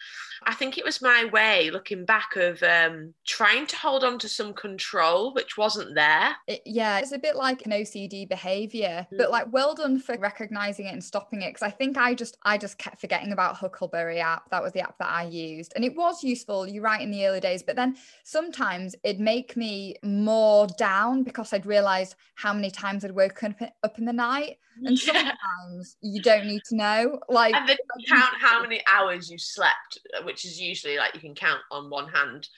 i 0.43 0.55
think 0.55 0.77
it 0.77 0.85
was 0.85 1.01
my 1.01 1.25
way 1.33 1.71
looking 1.71 2.05
back 2.05 2.37
of 2.37 2.63
um, 2.63 3.15
trying 3.27 3.67
to 3.67 3.77
hold 3.77 4.05
on 4.05 4.19
to 4.19 4.29
some 4.29 4.53
control 4.53 5.33
which 5.35 5.57
wasn't 5.57 5.95
there. 5.95 6.37
It, 6.47 6.63
yeah 6.65 6.99
it's 6.99 7.13
a 7.13 7.19
bit 7.19 7.37
like 7.37 7.65
an 7.67 7.73
ocd 7.73 8.29
behavior 8.29 9.07
mm. 9.13 9.19
but 9.19 9.31
like 9.31 9.53
well 9.53 9.75
done 9.75 9.99
for 9.99 10.17
recognizing 10.19 10.87
it 10.87 10.93
and 10.93 11.03
stopping 11.03 11.43
it 11.43 11.51
because 11.51 11.63
i 11.63 11.71
think 11.71 11.97
i 11.97 12.15
just 12.15 12.37
i 12.43 12.59
just 12.59 12.79
kept 12.79 13.01
forgetting 13.01 13.33
about 13.33 13.57
huckleberry 13.57 14.21
app. 14.21 14.51
That 14.51 14.63
was 14.63 14.73
the 14.73 14.81
app 14.81 14.99
that 14.99 15.09
i 15.09 15.25
used 15.25 15.73
and 15.77 15.85
it 15.85 15.97
was 15.97 16.23
useful 16.23 16.67
you're 16.67 16.83
right 16.83 17.01
in 17.01 17.11
the 17.11 17.27
early 17.27 17.41
days 17.41 17.63
but 17.63 17.77
then 17.77 17.97
sometimes 18.25 18.95
it'd 19.03 19.21
make 19.21 19.57
me 19.57 19.97
more 20.03 20.67
down 20.79 21.23
because 21.23 21.53
i'd 21.53 21.67
realized 21.67 22.15
how 22.35 22.53
many 22.53 22.71
times 22.71 23.05
i'd 23.05 23.13
woken 23.13 23.55
up 23.83 23.99
in 23.99 24.05
the 24.05 24.13
night 24.13 24.59
and 24.85 24.99
sometimes 24.99 25.97
you 26.01 26.21
don't 26.21 26.47
need 26.47 26.63
to 26.65 26.75
know 26.75 27.21
like 27.29 27.55
and 27.55 27.69
then 27.69 27.77
count 28.09 28.35
how 28.41 28.61
many 28.61 28.83
hours 28.93 29.31
you 29.31 29.39
slept 29.39 29.99
which 30.25 30.45
is 30.45 30.61
usually 30.61 30.97
like 30.97 31.15
you 31.15 31.21
can 31.21 31.35
count 31.35 31.61
on 31.71 31.91
one 31.91 32.09
hand. 32.09 32.49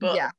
But 0.00 0.16
yeah. 0.16 0.30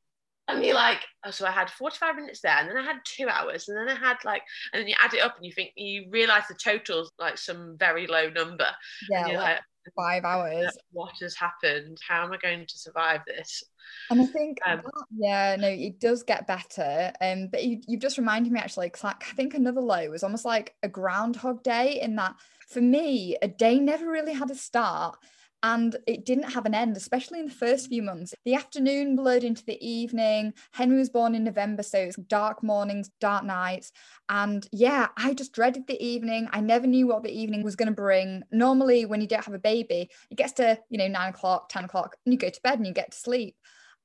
and 0.47 0.63
you're 0.63 0.75
like 0.75 0.99
oh, 1.25 1.31
so 1.31 1.45
i 1.47 1.51
had 1.51 1.71
45 1.71 2.17
minutes 2.17 2.41
there 2.41 2.57
and 2.57 2.69
then 2.69 2.77
i 2.77 2.83
had 2.83 2.97
two 3.03 3.27
hours 3.27 3.67
and 3.67 3.75
then 3.77 3.89
i 3.89 3.97
had 3.99 4.17
like 4.23 4.43
and 4.71 4.81
then 4.81 4.87
you 4.87 4.93
add 5.03 5.13
it 5.13 5.21
up 5.21 5.37
and 5.37 5.45
you 5.45 5.51
think 5.51 5.71
you 5.75 6.05
realize 6.11 6.43
the 6.47 6.53
total's 6.53 7.11
like 7.17 7.37
some 7.37 7.77
very 7.79 8.05
low 8.05 8.29
number. 8.29 8.67
Yeah 9.09 9.25
like, 9.25 9.37
like 9.37 9.59
five 9.95 10.23
hours. 10.23 10.77
what 10.91 11.13
has 11.21 11.35
happened? 11.35 11.97
How 12.07 12.23
am 12.23 12.31
i 12.31 12.37
going 12.37 12.65
to 12.65 12.77
survive 12.77 13.21
this? 13.27 13.63
And 14.09 14.21
I 14.21 14.25
think, 14.25 14.57
um, 14.65 14.81
that, 14.83 15.05
yeah, 15.15 15.55
no, 15.59 15.67
it 15.67 15.99
does 15.99 16.23
get 16.23 16.47
better. 16.47 17.11
Um, 17.21 17.47
but 17.51 17.63
you, 17.63 17.81
you've 17.87 18.01
just 18.01 18.17
reminded 18.17 18.51
me 18.51 18.59
actually, 18.59 18.87
because 18.87 19.03
like, 19.03 19.23
I 19.29 19.33
think 19.33 19.53
another 19.53 19.81
low 19.81 20.09
was 20.09 20.23
almost 20.23 20.45
like 20.45 20.73
a 20.83 20.89
groundhog 20.89 21.63
day 21.63 21.99
in 22.01 22.15
that 22.15 22.35
for 22.67 22.81
me, 22.81 23.37
a 23.41 23.47
day 23.47 23.79
never 23.79 24.09
really 24.09 24.33
had 24.33 24.49
a 24.49 24.55
start 24.55 25.17
and 25.65 25.95
it 26.05 26.25
didn't 26.25 26.51
have 26.51 26.67
an 26.67 26.75
end, 26.75 26.95
especially 26.95 27.39
in 27.39 27.47
the 27.47 27.51
first 27.51 27.87
few 27.87 28.03
months. 28.03 28.35
The 28.45 28.53
afternoon 28.53 29.15
blurred 29.15 29.43
into 29.43 29.65
the 29.65 29.83
evening. 29.83 30.53
Henry 30.71 30.99
was 30.99 31.09
born 31.09 31.33
in 31.33 31.43
November, 31.43 31.81
so 31.81 31.97
it's 31.97 32.17
dark 32.17 32.61
mornings, 32.61 33.09
dark 33.19 33.43
nights. 33.43 33.91
And 34.29 34.67
yeah, 34.71 35.07
I 35.17 35.33
just 35.33 35.53
dreaded 35.53 35.87
the 35.87 35.99
evening. 36.05 36.47
I 36.51 36.61
never 36.61 36.85
knew 36.85 37.07
what 37.07 37.23
the 37.23 37.35
evening 37.35 37.63
was 37.63 37.75
going 37.75 37.87
to 37.87 37.95
bring. 37.95 38.43
Normally, 38.51 39.07
when 39.07 39.21
you 39.21 39.27
don't 39.27 39.43
have 39.43 39.55
a 39.55 39.59
baby, 39.59 40.11
it 40.29 40.37
gets 40.37 40.53
to, 40.53 40.77
you 40.91 40.99
know, 40.99 41.07
nine 41.07 41.29
o'clock, 41.29 41.69
10 41.69 41.85
o'clock, 41.85 42.15
and 42.23 42.33
you 42.33 42.37
go 42.37 42.49
to 42.49 42.61
bed 42.61 42.77
and 42.77 42.85
you 42.85 42.93
get 42.93 43.13
to 43.13 43.17
sleep. 43.17 43.55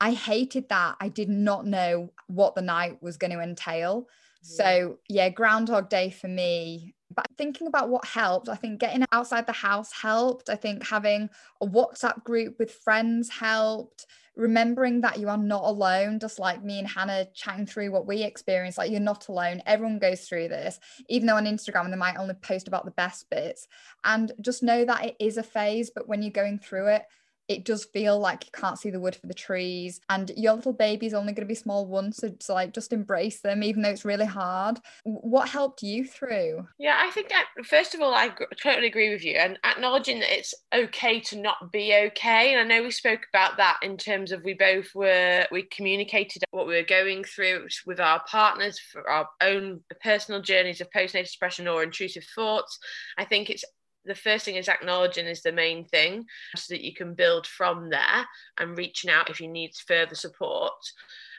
I 0.01 0.13
hated 0.13 0.71
that. 0.71 0.97
I 0.99 1.09
did 1.09 1.29
not 1.29 1.67
know 1.67 2.11
what 2.27 2.55
the 2.55 2.63
night 2.63 3.03
was 3.03 3.19
going 3.19 3.33
to 3.33 3.43
entail. 3.43 4.09
So, 4.41 4.97
yeah, 5.11 5.29
Groundhog 5.29 5.91
Day 5.91 6.09
for 6.09 6.29
me. 6.29 6.95
But 7.15 7.27
thinking 7.37 7.67
about 7.67 7.89
what 7.89 8.05
helped, 8.05 8.49
I 8.49 8.55
think 8.55 8.81
getting 8.81 9.05
outside 9.13 9.47
the 9.47 9.53
house 9.53 9.93
helped. 9.93 10.49
I 10.49 10.57
think 10.57 10.87
having 10.87 11.29
a 11.61 11.67
WhatsApp 11.67 12.23
group 12.25 12.59
with 12.59 12.71
friends 12.71 13.29
helped. 13.29 14.07
remembering 14.37 15.01
that 15.03 15.19
you 15.19 15.29
are 15.29 15.37
not 15.37 15.65
alone, 15.65 16.19
just 16.19 16.39
like 16.39 16.63
me 16.65 16.79
and 16.79 16.89
Hannah 16.89 17.27
chatting 17.35 17.67
through 17.67 17.91
what 17.91 18.07
we 18.07 18.23
experience, 18.23 18.79
like 18.79 18.91
you're 18.91 19.01
not 19.01 19.29
alone. 19.29 19.63
Everyone 19.67 19.99
goes 19.99 20.23
through 20.23 20.49
this, 20.49 20.79
even 21.09 21.27
though 21.27 21.37
on 21.37 21.45
Instagram 21.45 21.91
they 21.91 21.97
might 21.97 22.17
only 22.17 22.35
post 22.35 22.69
about 22.69 22.85
the 22.85 22.91
best 22.93 23.29
bits. 23.31 23.69
And 24.05 24.33
just 24.41 24.63
know 24.63 24.85
that 24.85 25.05
it 25.05 25.17
is 25.21 25.37
a 25.37 25.43
phase, 25.43 25.91
but 25.95 26.09
when 26.09 26.23
you're 26.23 26.31
going 26.31 26.59
through 26.59 26.89
it, 26.89 27.03
it 27.51 27.65
does 27.65 27.85
feel 27.85 28.17
like 28.17 28.47
you 28.47 28.53
can't 28.53 28.79
see 28.79 28.91
the 28.91 29.01
wood 29.01 29.17
for 29.17 29.27
the 29.27 29.35
trees 29.35 30.01
and 30.09 30.31
your 30.37 30.55
little 30.55 30.73
baby's 30.73 31.13
only 31.13 31.33
going 31.33 31.47
to 31.47 31.53
be 31.53 31.55
small 31.57 31.85
once 31.85 32.23
so, 32.41 32.55
like 32.55 32.73
just 32.73 32.93
embrace 32.93 33.41
them 33.41 33.65
even 33.65 33.83
though 33.83 33.91
it's 33.91 34.05
really 34.05 34.25
hard. 34.25 34.79
What 35.03 35.49
helped 35.49 35.83
you 35.83 36.05
through? 36.05 36.69
Yeah 36.79 36.97
i 37.01 37.11
think 37.11 37.33
uh, 37.35 37.63
first 37.65 37.95
of 37.95 38.01
all 38.01 38.15
i 38.15 38.31
totally 38.63 38.87
agree 38.87 39.11
with 39.11 39.25
you 39.25 39.35
and 39.35 39.59
acknowledging 39.65 40.21
that 40.21 40.33
it's 40.33 40.55
okay 40.73 41.19
to 41.21 41.41
not 41.41 41.73
be 41.73 41.93
okay 42.07 42.55
and 42.55 42.61
i 42.61 42.63
know 42.63 42.85
we 42.85 42.93
spoke 42.93 43.23
about 43.33 43.57
that 43.57 43.79
in 43.83 43.97
terms 43.97 44.31
of 44.31 44.45
we 44.45 44.55
both 44.55 44.95
were 44.95 45.45
we 45.51 45.65
communicated 45.65 46.45
what 46.53 46.69
we 46.69 46.75
were 46.75 46.83
going 46.85 47.25
through 47.25 47.67
with 47.85 47.99
our 47.99 48.23
partners 48.29 48.79
for 48.79 49.09
our 49.11 49.29
own 49.41 49.81
personal 50.03 50.41
journeys 50.41 50.81
of 50.81 50.89
postnatal 50.91 51.31
depression 51.33 51.67
or 51.67 51.83
intrusive 51.83 52.25
thoughts. 52.35 52.79
I 53.19 53.25
think 53.25 53.51
it's 53.51 53.65
the 54.11 54.15
first 54.15 54.45
thing 54.45 54.57
is 54.57 54.69
acknowledging 54.69 55.27
is 55.27 55.43
the 55.43 55.53
main 55.53 55.85
thing 55.87 56.27
so 56.57 56.75
that 56.75 56.85
you 56.85 56.93
can 56.93 57.15
build 57.15 57.47
from 57.47 57.89
there 57.89 58.27
and 58.59 58.77
reaching 58.77 59.11
out 59.11 59.31
if 59.31 59.41
you 59.41 59.49
need 59.49 59.71
further 59.87 60.15
support. 60.15 60.75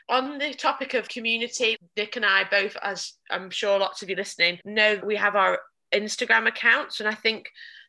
On 0.08 0.38
the 0.38 0.54
topic 0.54 0.94
of 0.94 1.08
community 1.08 1.76
nick 1.96 2.16
and 2.16 2.26
i 2.26 2.44
both 2.50 2.76
as 2.82 3.14
i'm 3.30 3.50
sure 3.50 3.78
lots 3.78 4.02
of 4.02 4.10
you 4.10 4.16
listening 4.16 4.58
know 4.64 5.00
we 5.04 5.14
have 5.14 5.36
our 5.36 5.58
instagram 5.94 6.48
accounts 6.48 7.00
and 7.00 7.08
i 7.08 7.14
think 7.14 7.48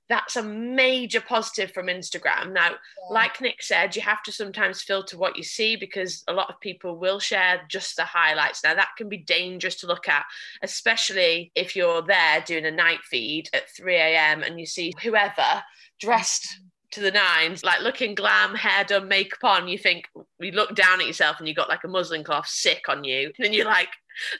that's 0.10 0.36
a 0.36 0.44
major 0.44 1.22
positive 1.22 1.72
from 1.72 1.88
Instagram. 1.88 2.52
Now, 2.54 2.72
yeah. 2.72 2.76
like 3.10 3.40
Nick 3.42 3.64
said, 3.64 3.96
you 3.96 4.02
have 4.02 4.22
to 4.24 4.32
sometimes 4.32 4.82
filter 4.82 5.18
what 5.18 5.38
you 5.38 5.44
see 5.44 5.76
because 5.76 6.24
a 6.28 6.34
lot 6.34 6.50
of 6.50 6.60
people 6.60 6.98
will 6.98 7.20
share 7.20 7.62
just 7.70 7.96
the 7.96 8.04
highlights. 8.04 8.64
Now, 8.64 8.76
that 8.76 8.96
can 8.98 9.08
be 9.08 9.18
dangerous 9.18 9.76
to 9.78 9.88
look 9.88 10.10
at, 10.10 10.26
especially 10.62 11.52
if 11.56 11.76
you're 11.76 12.02
there 12.02 12.42
doing 12.46 12.66
a 12.66 12.72
night 12.72 13.00
feed 13.04 13.50
at 13.54 13.74
3 13.76 13.96
a.m. 13.96 14.44
and 14.44 14.60
you 14.60 14.66
see 14.66 14.94
whoever 15.02 15.64
dressed 16.00 16.44
mm-hmm. 16.44 16.68
to 16.92 17.02
the 17.02 17.12
nines, 17.12 17.64
like 17.64 17.82
looking 17.82 18.14
glam, 18.14 18.56
hair 18.56 18.84
done, 18.84 19.08
makeup 19.08 19.44
on. 19.44 19.68
You 19.70 19.78
think 19.78 20.10
you 20.40 20.52
look 20.52 20.76
down 20.76 21.00
at 21.00 21.08
yourself 21.08 21.40
and 21.40 21.48
you 21.48 21.56
got 21.56 21.70
like 21.70 21.86
a 21.86 21.88
muslin 21.88 22.24
cloth 22.24 22.48
sick 22.48 22.90
on 22.90 23.04
you, 23.06 23.32
and 23.40 23.54
you're 23.54 23.66
like, 23.66 23.90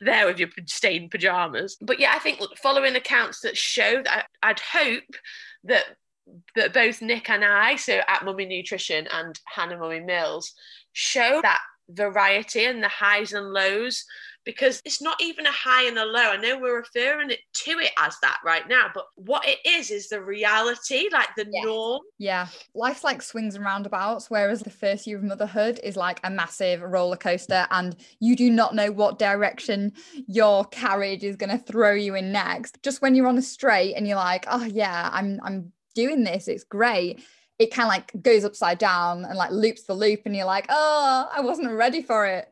there 0.02 0.28
with 0.28 0.40
your 0.40 0.50
stained 0.68 1.12
pajamas. 1.12 1.78
But 1.82 2.00
yeah, 2.00 2.14
I 2.16 2.20
think 2.20 2.40
following 2.62 2.96
accounts 2.96 3.42
that 3.42 3.58
show 3.58 4.04
that 4.04 4.28
I'd 4.42 4.60
hope 4.60 5.16
that 5.64 5.84
that 6.56 6.74
both 6.74 7.02
Nick 7.02 7.30
and 7.30 7.44
I, 7.44 7.76
so 7.76 8.00
at 8.08 8.24
Mummy 8.24 8.46
Nutrition 8.46 9.08
and 9.12 9.40
Hannah 9.46 9.78
Mummy 9.78 10.00
Mills, 10.00 10.54
show 10.94 11.42
that 11.42 11.60
variety 11.90 12.66
and 12.66 12.82
the 12.82 12.88
highs 12.88 13.34
and 13.34 13.52
lows 13.52 14.06
because 14.46 14.82
it's 14.86 15.02
not 15.02 15.22
even 15.22 15.46
a 15.46 15.52
high 15.52 15.84
and 15.84 15.98
a 15.98 16.06
low. 16.06 16.32
I 16.32 16.38
know 16.38 16.60
we're 16.60 16.78
referring 16.78 17.32
it 17.32 17.40
to 17.54 17.72
it 17.80 17.92
as 17.98 18.18
that 18.22 18.40
right 18.44 18.68
now, 18.68 18.90
but 18.94 19.06
what 19.16 19.48
it 19.48 19.60
is 19.66 19.92
is 19.92 20.10
the 20.10 20.22
reality, 20.22 21.10
like 21.12 21.30
the 21.36 21.48
yeah. 21.50 21.64
norm. 21.64 22.02
Yeah. 22.18 22.48
Life's 22.74 23.04
like 23.04 23.22
swings 23.22 23.56
and 23.56 23.64
roundabouts, 23.64 24.30
whereas 24.30 24.62
the 24.62 24.70
first 24.70 25.08
year 25.08 25.18
of 25.18 25.24
motherhood 25.24 25.80
is 25.84 25.96
like 25.96 26.20
a 26.24 26.30
massive 26.30 26.82
roller 26.82 27.18
coaster, 27.18 27.68
and 27.72 27.96
you 28.20 28.36
do 28.36 28.50
not 28.50 28.76
know 28.76 28.92
what 28.92 29.20
direction 29.20 29.94
your 30.28 30.66
carriage 30.66 31.24
is 31.24 31.36
going 31.36 31.52
to 31.52 31.64
throw 31.64 31.94
you 31.94 32.16
in 32.16 32.32
next. 32.32 32.82
Just 32.84 33.02
when 33.02 33.16
you're 33.16 33.28
on 33.28 33.38
a 33.38 33.42
straight 33.42 33.96
and 33.96 34.08
you're 34.08 34.18
like, 34.18 34.46
oh, 34.50 34.64
yeah, 34.64 35.10
I'm, 35.12 35.40
I'm 35.44 35.72
doing 35.96 36.24
this, 36.24 36.48
it's 36.48 36.64
great 36.64 37.24
it 37.60 37.72
kind 37.72 37.86
of 37.86 37.90
like 37.90 38.12
goes 38.24 38.44
upside 38.44 38.80
down 38.80 39.24
and 39.26 39.38
like 39.38 39.52
loops 39.52 39.84
the 39.84 39.94
loop 39.94 40.22
and 40.26 40.36
you're 40.36 40.44
like 40.44 40.66
oh 40.70 41.30
i 41.32 41.40
wasn't 41.40 41.72
ready 41.72 42.02
for 42.02 42.26
it 42.26 42.52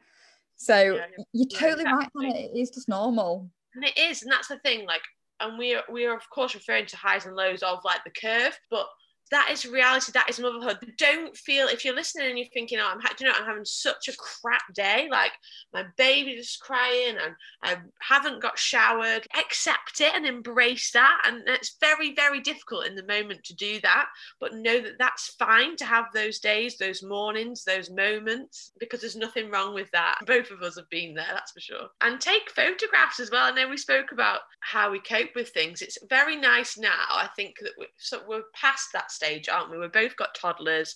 so 0.61 0.79
yeah, 0.79 1.05
you're 1.33 1.47
totally 1.47 1.81
exactly. 1.81 2.27
right. 2.27 2.35
It 2.53 2.59
is 2.59 2.69
just 2.69 2.87
normal. 2.87 3.49
And 3.73 3.83
it 3.83 3.97
is, 3.97 4.21
and 4.21 4.31
that's 4.31 4.47
the 4.47 4.59
thing. 4.59 4.85
Like, 4.85 5.01
and 5.39 5.57
we 5.57 5.73
are 5.73 5.83
we 5.91 6.05
are 6.05 6.15
of 6.15 6.29
course 6.29 6.53
referring 6.53 6.85
to 6.85 6.97
highs 6.97 7.25
and 7.25 7.35
lows 7.35 7.63
of 7.63 7.79
like 7.83 8.03
the 8.03 8.11
curve, 8.11 8.59
but 8.69 8.85
that 9.31 9.49
is 9.51 9.65
reality. 9.65 10.11
That 10.13 10.29
is 10.29 10.39
motherhood. 10.39 10.77
Don't 10.97 11.35
feel 11.35 11.67
if 11.67 11.83
you're 11.83 11.95
listening 11.95 12.29
and 12.29 12.37
you're 12.37 12.47
thinking, 12.53 12.79
"Oh, 12.79 12.91
I'm, 12.93 12.99
you 13.19 13.25
know, 13.25 13.33
I'm 13.33 13.45
having 13.45 13.65
such 13.65 14.07
a 14.07 14.17
crap 14.17 14.73
day. 14.73 15.07
Like 15.09 15.31
my 15.73 15.85
baby's 15.97 16.57
crying 16.61 17.17
and 17.21 17.35
I 17.63 17.77
haven't 18.01 18.41
got 18.41 18.59
showered." 18.59 19.25
Accept 19.37 20.01
it 20.01 20.13
and 20.13 20.25
embrace 20.25 20.91
that. 20.91 21.21
And 21.25 21.43
it's 21.47 21.77
very, 21.79 22.13
very 22.13 22.41
difficult 22.41 22.85
in 22.85 22.95
the 22.95 23.05
moment 23.05 23.43
to 23.45 23.55
do 23.55 23.79
that, 23.81 24.07
but 24.39 24.53
know 24.53 24.81
that 24.81 24.97
that's 24.99 25.35
fine 25.35 25.75
to 25.77 25.85
have 25.85 26.05
those 26.13 26.39
days, 26.39 26.77
those 26.77 27.03
mornings, 27.03 27.63
those 27.63 27.89
moments, 27.89 28.71
because 28.79 29.01
there's 29.01 29.15
nothing 29.15 29.49
wrong 29.49 29.73
with 29.73 29.89
that. 29.91 30.19
Both 30.25 30.51
of 30.51 30.61
us 30.61 30.75
have 30.75 30.89
been 30.89 31.13
there, 31.13 31.27
that's 31.31 31.51
for 31.51 31.59
sure. 31.59 31.87
And 32.01 32.19
take 32.19 32.51
photographs 32.51 33.19
as 33.19 33.31
well. 33.31 33.45
I 33.45 33.51
know 33.51 33.67
we 33.67 33.77
spoke 33.77 34.11
about 34.11 34.41
how 34.59 34.91
we 34.91 34.99
cope 34.99 35.35
with 35.35 35.49
things. 35.49 35.81
It's 35.81 35.97
very 36.09 36.35
nice 36.35 36.77
now. 36.77 37.07
I 37.09 37.29
think 37.35 37.55
that 37.61 37.71
we're, 37.77 37.87
so 37.97 38.21
we're 38.27 38.43
past 38.53 38.89
that 38.93 39.11
stage, 39.21 39.49
aren't 39.49 39.71
we? 39.71 39.77
We've 39.77 39.91
both 39.91 40.15
got 40.15 40.35
toddlers. 40.35 40.95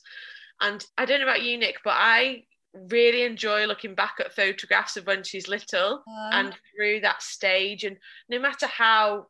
And 0.61 0.85
I 0.97 1.05
don't 1.05 1.19
know 1.19 1.27
about 1.27 1.43
you, 1.43 1.57
Nick, 1.57 1.77
but 1.83 1.93
I 1.95 2.43
really 2.89 3.23
enjoy 3.23 3.65
looking 3.65 3.95
back 3.95 4.15
at 4.19 4.35
photographs 4.35 4.97
of 4.97 5.05
when 5.05 5.23
she's 5.23 5.47
little 5.47 6.03
um, 6.07 6.29
and 6.31 6.55
through 6.75 7.01
that 7.01 7.21
stage. 7.21 7.83
And 7.83 7.97
no 8.29 8.39
matter 8.39 8.67
how 8.67 9.27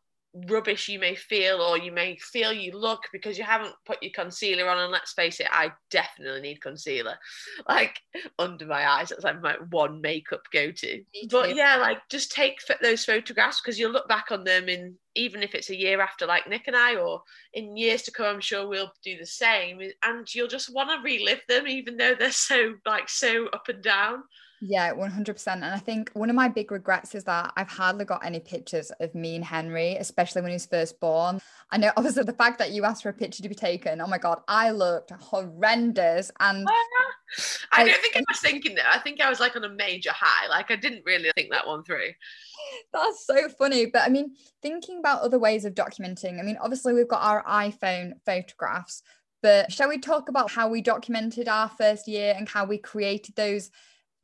rubbish 0.47 0.89
you 0.89 0.99
may 0.99 1.15
feel 1.15 1.61
or 1.61 1.77
you 1.77 1.91
may 1.91 2.17
feel 2.17 2.51
you 2.51 2.77
look 2.77 3.03
because 3.13 3.37
you 3.37 3.43
haven't 3.43 3.73
put 3.85 4.01
your 4.03 4.11
concealer 4.13 4.67
on 4.67 4.79
and 4.79 4.91
let's 4.91 5.13
face 5.13 5.39
it 5.39 5.47
i 5.51 5.71
definitely 5.89 6.41
need 6.41 6.61
concealer 6.61 7.15
like 7.69 8.01
under 8.37 8.65
my 8.65 8.87
eyes. 8.87 9.09
That's 9.09 9.23
like 9.23 9.41
my 9.41 9.55
one 9.69 10.01
makeup 10.01 10.41
go 10.51 10.71
to 10.71 11.03
but 11.29 11.55
yeah 11.55 11.77
like 11.77 11.99
just 12.09 12.31
take 12.31 12.59
those 12.81 13.05
photographs 13.05 13.61
because 13.61 13.79
you'll 13.79 13.91
look 13.91 14.09
back 14.09 14.27
on 14.31 14.43
them 14.43 14.67
in 14.67 14.95
even 15.15 15.41
if 15.41 15.55
it's 15.55 15.69
a 15.69 15.75
year 15.75 16.01
after 16.01 16.25
like 16.25 16.49
nick 16.49 16.67
and 16.67 16.75
i 16.75 16.95
or 16.95 17.21
in 17.53 17.77
years 17.77 18.01
to 18.03 18.11
come 18.11 18.25
i'm 18.25 18.41
sure 18.41 18.67
we'll 18.67 18.91
do 19.03 19.17
the 19.17 19.25
same. 19.25 19.79
And 20.03 20.35
you'll 20.35 20.47
just 20.47 20.73
want 20.73 20.89
to 20.89 21.03
relive 21.03 21.41
them 21.47 21.67
even 21.67 21.95
though 21.95 22.15
they're 22.15 22.31
so 22.31 22.73
like 22.85 23.09
so 23.09 23.47
up 23.47 23.69
and 23.69 23.81
down 23.81 24.23
yeah, 24.61 24.93
100%. 24.93 25.47
And 25.47 25.65
I 25.65 25.77
think 25.77 26.11
one 26.13 26.29
of 26.29 26.35
my 26.35 26.47
big 26.47 26.71
regrets 26.71 27.13
is 27.13 27.23
that 27.25 27.51
I've 27.57 27.69
hardly 27.69 28.05
got 28.05 28.25
any 28.25 28.39
pictures 28.39 28.91
of 28.99 29.13
me 29.13 29.35
and 29.35 29.43
Henry, 29.43 29.95
especially 29.95 30.41
when 30.41 30.51
he 30.51 30.55
was 30.55 30.65
first 30.65 30.99
born. 30.99 31.39
I 31.71 31.77
know, 31.77 31.91
obviously, 31.97 32.23
the 32.23 32.33
fact 32.33 32.59
that 32.59 32.71
you 32.71 32.85
asked 32.85 33.03
for 33.03 33.09
a 33.09 33.13
picture 33.13 33.43
to 33.43 33.49
be 33.49 33.55
taken, 33.55 33.99
oh 34.01 34.07
my 34.07 34.17
God, 34.17 34.39
I 34.47 34.71
looked 34.71 35.11
horrendous. 35.11 36.31
And 36.39 36.67
I 37.71 37.85
don't 37.85 38.01
think 38.01 38.15
I 38.15 38.23
was 38.29 38.39
thinking 38.39 38.75
that. 38.75 38.85
I 38.93 38.99
think 38.99 39.21
I 39.21 39.29
was 39.29 39.39
like 39.39 39.55
on 39.55 39.63
a 39.63 39.69
major 39.69 40.11
high. 40.13 40.47
Like, 40.47 40.71
I 40.71 40.75
didn't 40.77 41.03
really 41.05 41.31
think 41.35 41.51
that 41.51 41.67
one 41.67 41.83
through. 41.83 42.11
That's 42.93 43.25
so 43.25 43.49
funny. 43.49 43.87
But 43.87 44.03
I 44.03 44.09
mean, 44.09 44.35
thinking 44.61 44.99
about 44.99 45.21
other 45.21 45.39
ways 45.39 45.65
of 45.65 45.73
documenting, 45.73 46.39
I 46.39 46.43
mean, 46.43 46.57
obviously, 46.61 46.93
we've 46.93 47.07
got 47.07 47.23
our 47.23 47.43
iPhone 47.43 48.13
photographs. 48.25 49.01
But 49.41 49.71
shall 49.71 49.89
we 49.89 49.99
talk 49.99 50.29
about 50.29 50.49
how 50.49 50.69
we 50.69 50.81
documented 50.81 51.47
our 51.47 51.69
first 51.69 52.07
year 52.07 52.33
and 52.35 52.49
how 52.49 52.65
we 52.65 52.79
created 52.79 53.35
those 53.35 53.69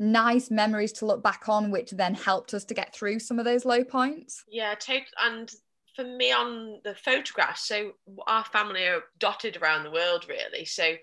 nice 0.01 0.49
memories 0.49 0.91
to 0.93 1.05
look 1.05 1.23
back 1.23 1.47
on, 1.47 1.71
which 1.71 1.91
then 1.91 2.15
helped 2.15 2.53
us 2.53 2.65
to 2.65 2.73
get 2.73 2.93
through 2.93 3.19
some 3.19 3.39
of 3.39 3.45
those 3.45 3.63
low 3.63 3.83
points. 3.83 4.43
Yeah, 4.49 4.73
take 4.75 5.05
and 5.21 5.49
for 5.95 6.03
me 6.03 6.31
on 6.31 6.79
the 6.83 6.95
photographs, 6.95 7.67
so 7.67 7.91
our 8.27 8.43
family 8.45 8.85
are 8.85 9.03
dotted 9.19 9.57
around 9.57 9.83
the 9.83 9.91
world 9.91 10.25
really. 10.27 10.65
So 10.65 10.95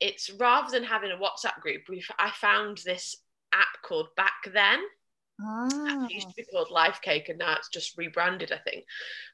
it's 0.00 0.30
rather 0.38 0.70
than 0.70 0.84
having 0.84 1.10
a 1.10 1.16
WhatsApp 1.16 1.60
group, 1.60 1.82
we've 1.88 2.08
I 2.18 2.30
found 2.30 2.78
this 2.78 3.16
app 3.52 3.82
called 3.82 4.08
BackThen. 4.18 4.78
Ah. 5.42 6.04
It 6.04 6.12
used 6.12 6.28
to 6.28 6.34
be 6.36 6.44
called 6.44 6.68
Lifecake 6.68 7.28
and 7.28 7.38
now 7.38 7.54
it's 7.56 7.68
just 7.68 7.98
rebranded, 7.98 8.52
I 8.52 8.58
think. 8.58 8.84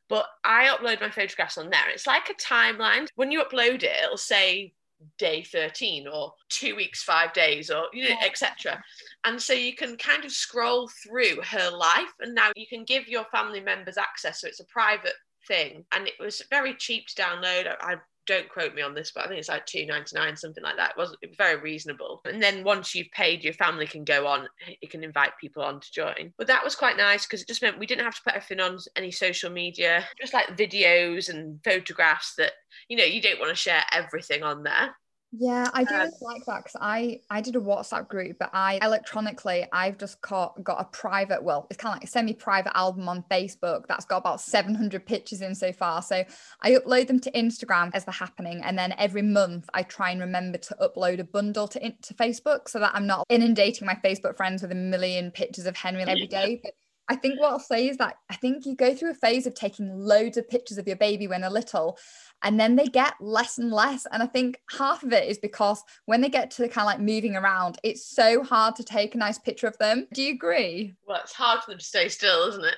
But 0.09 0.27
I 0.45 0.69
upload 0.69 1.01
my 1.01 1.11
photographs 1.11 1.59
on 1.59 1.69
there. 1.71 1.91
It's 1.93 2.07
like 2.07 2.31
a 2.31 2.35
timeline. 2.35 3.07
When 3.17 3.31
you 3.31 3.45
upload 3.45 3.83
it, 3.83 3.97
it'll 4.05 4.17
say 4.17 4.73
day 5.19 5.43
13 5.43 6.07
or 6.09 6.35
two 6.49 6.77
weeks 6.77 7.03
five 7.03 7.33
days 7.33 7.71
or 7.71 7.85
you 7.93 8.05
know 8.05 8.17
yeah. 8.21 8.27
etc 8.27 8.83
and 9.25 9.41
so 9.41 9.53
you 9.53 9.75
can 9.75 9.97
kind 9.97 10.25
of 10.25 10.33
scroll 10.33 10.89
through 11.03 11.41
her 11.43 11.71
life 11.71 12.13
and 12.21 12.35
now 12.35 12.51
you 12.57 12.67
can 12.67 12.85
give 12.85 13.09
your 13.09 13.25
family 13.27 13.61
members 13.61 13.99
access 13.99 14.41
so 14.41 14.49
it's 14.49 14.61
a 14.61 14.67
private 14.67 15.15
thing 15.49 15.85
and 15.93 16.07
it 16.07 16.15
was 16.21 16.43
very 16.51 16.75
cheap 16.75 17.07
to 17.07 17.23
download 17.23 17.67
i, 17.67 17.95
I 17.95 17.97
don't 18.31 18.49
quote 18.49 18.77
me 18.77 18.83
on 18.83 18.95
this, 18.95 19.11
but 19.13 19.25
I 19.25 19.29
think 19.29 19.41
it's 19.41 19.49
like 19.49 19.67
two 19.67 19.85
ninety 19.87 20.15
nine, 20.15 20.37
something 20.37 20.63
like 20.63 20.77
that. 20.77 20.91
It 20.91 20.97
was, 20.97 21.17
it 21.21 21.31
was 21.31 21.37
very 21.37 21.61
reasonable. 21.61 22.21
And 22.25 22.41
then 22.41 22.63
once 22.63 22.95
you've 22.95 23.11
paid, 23.11 23.43
your 23.43 23.55
family 23.55 23.89
can 23.89 24.05
go 24.05 24.25
on. 24.27 24.47
You 24.81 24.89
can 24.89 25.03
invite 25.03 25.33
people 25.41 25.65
on 25.65 25.81
to 25.81 25.93
join. 25.93 26.33
But 26.39 26.47
that 26.47 26.63
was 26.63 26.77
quite 26.77 26.97
nice 26.97 27.27
because 27.27 27.43
it 27.43 27.49
just 27.49 27.61
meant 27.61 27.79
we 27.79 27.87
didn't 27.87 28.05
have 28.05 28.15
to 28.15 28.23
put 28.23 28.35
everything 28.35 28.61
on 28.61 28.79
any 28.95 29.11
social 29.11 29.51
media, 29.51 30.07
just 30.21 30.33
like 30.33 30.57
videos 30.57 31.29
and 31.29 31.59
photographs 31.65 32.35
that 32.37 32.53
you 32.89 32.97
know 32.97 33.05
you 33.05 33.21
don't 33.21 33.41
want 33.41 33.51
to 33.51 33.57
share 33.57 33.83
everything 33.93 34.45
on 34.45 34.63
there. 34.63 34.95
Yeah, 35.33 35.71
I 35.73 35.85
do 35.85 35.95
Um, 35.95 36.11
like 36.23 36.45
that 36.47 36.65
because 36.65 36.77
I 36.81 37.21
I 37.31 37.41
did 37.41 37.55
a 37.55 37.61
WhatsApp 37.61 38.09
group, 38.09 38.39
but 38.41 38.51
I 38.53 38.81
electronically 38.83 39.65
I've 39.73 39.97
just 39.97 40.21
got 40.23 40.61
got 40.65 40.81
a 40.81 40.85
private, 40.85 41.45
well, 41.45 41.69
it's 41.71 41.77
kind 41.77 41.93
of 41.93 41.97
like 42.01 42.09
a 42.09 42.11
semi-private 42.11 42.77
album 42.77 43.09
on 43.09 43.23
Facebook 43.31 43.87
that's 43.87 44.05
got 44.05 44.19
about 44.19 44.41
700 44.41 45.07
pictures 45.07 45.41
in 45.41 45.55
so 45.55 45.73
far. 45.73 46.03
So 46.03 46.25
I 46.63 46.73
upload 46.73 47.07
them 47.07 47.21
to 47.21 47.31
Instagram 47.31 47.93
as 47.95 48.05
they're 48.05 48.13
happening, 48.13 48.61
and 48.65 48.77
then 48.77 48.93
every 48.99 49.23
month 49.23 49.71
I 49.73 49.85
try 49.85 50.11
and 50.11 50.21
remember 50.21 50.59
to 50.59 50.77
upload 50.83 51.21
a 51.21 51.25
bundle 51.25 51.69
to 51.69 51.79
to 51.79 52.15
Facebook 52.15 52.69
so 52.69 52.81
that 52.81 52.93
I'm 52.95 53.07
not 53.07 53.25
inundating 53.29 53.87
my 53.87 53.95
Facebook 54.05 54.37
friends 54.37 54.63
with 54.63 54.73
a 54.73 54.77
million 54.77 55.31
pictures 55.31 55.67
of 55.67 55.77
Henry 55.77 56.03
every 56.03 56.27
day. 56.27 56.61
But 56.61 56.73
I 57.11 57.17
think 57.17 57.41
what 57.41 57.51
I'll 57.51 57.59
say 57.59 57.89
is 57.89 57.97
that 57.97 58.19
I 58.31 58.37
think 58.37 58.65
you 58.65 58.77
go 58.77 58.95
through 58.95 59.11
a 59.11 59.15
phase 59.15 59.45
of 59.45 59.55
taking 59.55 59.99
loads 59.99 60.37
of 60.37 60.49
pictures 60.49 60.79
of 60.79 60.87
your 60.87 60.97
baby 60.97 61.27
when 61.27 61.41
they're 61.41 61.51
little, 61.51 61.99
and 62.45 62.59
then 62.59 62.77
they 62.77 62.87
get 62.87 63.15
less 63.21 63.59
and 63.59 63.73
less. 63.73 64.07
And 64.13 64.23
I 64.23 64.27
think 64.27 64.61
half 64.79 65.03
of 65.03 65.13
it 65.13 65.29
is 65.29 65.37
because 65.37 65.83
when 66.07 66.21
they 66.21 66.29
get 66.29 66.53
to 66.53 66.69
kind 66.69 66.85
of 66.85 66.87
like 66.87 67.01
moving 67.01 67.35
around, 67.35 67.79
it's 67.83 68.09
so 68.09 68.45
hard 68.45 68.77
to 68.77 68.85
take 68.85 69.17
a 69.17 69.19
nice 69.19 69.39
picture 69.39 69.67
of 69.67 69.77
them. 69.79 70.07
Do 70.15 70.23
you 70.23 70.35
agree? 70.35 70.95
Well, 71.07 71.21
it's 71.21 71.33
hard 71.33 71.63
for 71.65 71.73
them 71.73 71.79
to 71.79 71.85
stay 71.85 72.09
still, 72.09 72.49
isn't 72.49 72.65
it? 72.65 72.77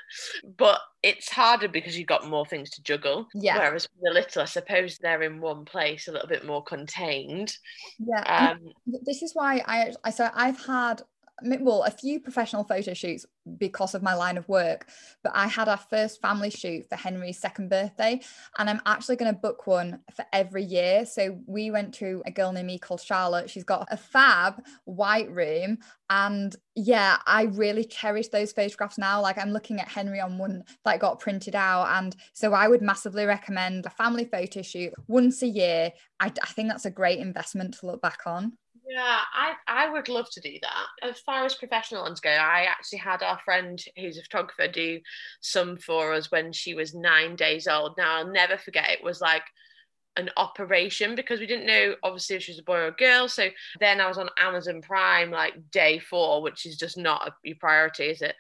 But 0.56 0.80
it's 1.02 1.30
harder 1.30 1.68
because 1.68 1.98
you've 1.98 2.08
got 2.08 2.26
more 2.26 2.46
things 2.46 2.70
to 2.70 2.82
juggle. 2.82 3.28
Yeah. 3.34 3.58
Whereas 3.58 3.86
the 4.00 4.10
little, 4.10 4.42
I 4.42 4.46
suppose 4.46 4.96
they're 4.96 5.22
in 5.22 5.42
one 5.42 5.66
place, 5.66 6.08
a 6.08 6.12
little 6.12 6.28
bit 6.28 6.46
more 6.46 6.64
contained. 6.64 7.54
Yeah. 7.98 8.54
Um, 8.54 8.72
this 8.86 9.22
is 9.22 9.34
why 9.34 9.62
I, 9.66 9.92
I 10.04 10.10
so 10.10 10.30
I've 10.34 10.64
had 10.64 11.02
well 11.60 11.82
a 11.84 11.90
few 11.90 12.20
professional 12.20 12.64
photo 12.64 12.94
shoots 12.94 13.26
because 13.58 13.94
of 13.94 14.02
my 14.02 14.14
line 14.14 14.38
of 14.38 14.48
work 14.48 14.88
but 15.24 15.32
i 15.34 15.46
had 15.46 15.68
our 15.68 15.76
first 15.76 16.20
family 16.20 16.50
shoot 16.50 16.88
for 16.88 16.96
henry's 16.96 17.38
second 17.38 17.68
birthday 17.68 18.20
and 18.58 18.70
i'm 18.70 18.80
actually 18.86 19.16
going 19.16 19.32
to 19.32 19.40
book 19.40 19.66
one 19.66 20.00
for 20.14 20.24
every 20.32 20.64
year. 20.64 21.04
So 21.06 21.38
we 21.46 21.70
went 21.70 21.94
to 21.94 22.22
a 22.26 22.30
girl 22.30 22.52
named 22.52 22.66
me 22.66 22.78
called 22.78 23.00
charlotte. 23.00 23.50
She's 23.50 23.64
got 23.64 23.88
a 23.90 23.96
fab 23.96 24.62
white 24.84 25.30
room 25.30 25.78
and 26.10 26.54
yeah 26.74 27.18
i 27.26 27.42
really 27.44 27.84
cherish 27.84 28.28
those 28.28 28.52
photographs 28.52 28.98
now. 28.98 29.20
Like 29.20 29.38
i'm 29.38 29.52
looking 29.52 29.80
at 29.80 29.88
henry 29.88 30.20
on 30.20 30.38
one 30.38 30.62
that 30.84 31.00
got 31.00 31.20
printed 31.20 31.54
out 31.54 31.88
and 31.98 32.16
so 32.32 32.52
i 32.52 32.68
would 32.68 32.82
massively 32.82 33.24
recommend 33.24 33.86
a 33.86 33.90
family 33.90 34.24
photo 34.24 34.62
shoot 34.62 34.92
once 35.08 35.42
a 35.42 35.48
year. 35.48 35.92
I, 36.20 36.26
I 36.26 36.46
think 36.52 36.68
that's 36.68 36.86
a 36.86 36.90
great 36.90 37.18
investment 37.18 37.74
to 37.78 37.86
look 37.86 38.00
back 38.00 38.20
on 38.26 38.52
Yeah, 38.92 39.20
I, 39.32 39.54
I 39.66 39.88
would 39.90 40.08
love 40.08 40.26
to 40.32 40.40
do 40.40 40.58
that. 40.60 41.08
As 41.08 41.18
far 41.20 41.44
as 41.46 41.54
professional 41.54 42.02
ones 42.02 42.20
go, 42.20 42.30
I 42.30 42.66
actually 42.68 42.98
had 42.98 43.22
our 43.22 43.38
friend 43.44 43.82
who's 43.96 44.18
a 44.18 44.22
photographer 44.22 44.68
do 44.68 45.00
some 45.40 45.78
for 45.78 46.12
us 46.12 46.30
when 46.30 46.52
she 46.52 46.74
was 46.74 46.94
nine 46.94 47.34
days 47.36 47.66
old. 47.66 47.94
Now, 47.96 48.16
I'll 48.18 48.30
never 48.30 48.58
forget, 48.58 48.90
it 48.90 49.02
was 49.02 49.20
like 49.20 49.44
an 50.16 50.28
operation 50.36 51.14
because 51.14 51.40
we 51.40 51.46
didn't 51.46 51.66
know 51.66 51.94
obviously 52.02 52.36
if 52.36 52.42
she 52.42 52.52
was 52.52 52.58
a 52.58 52.64
boy 52.64 52.76
or 52.76 52.86
a 52.88 52.92
girl. 52.92 53.28
So 53.28 53.48
then 53.80 53.98
I 53.98 54.08
was 54.08 54.18
on 54.18 54.28
Amazon 54.38 54.82
Prime 54.82 55.30
like 55.30 55.70
day 55.70 55.98
four, 55.98 56.42
which 56.42 56.66
is 56.66 56.76
just 56.76 56.98
not 56.98 57.28
a, 57.28 57.34
your 57.44 57.56
priority, 57.56 58.04
is 58.06 58.20
it? 58.20 58.34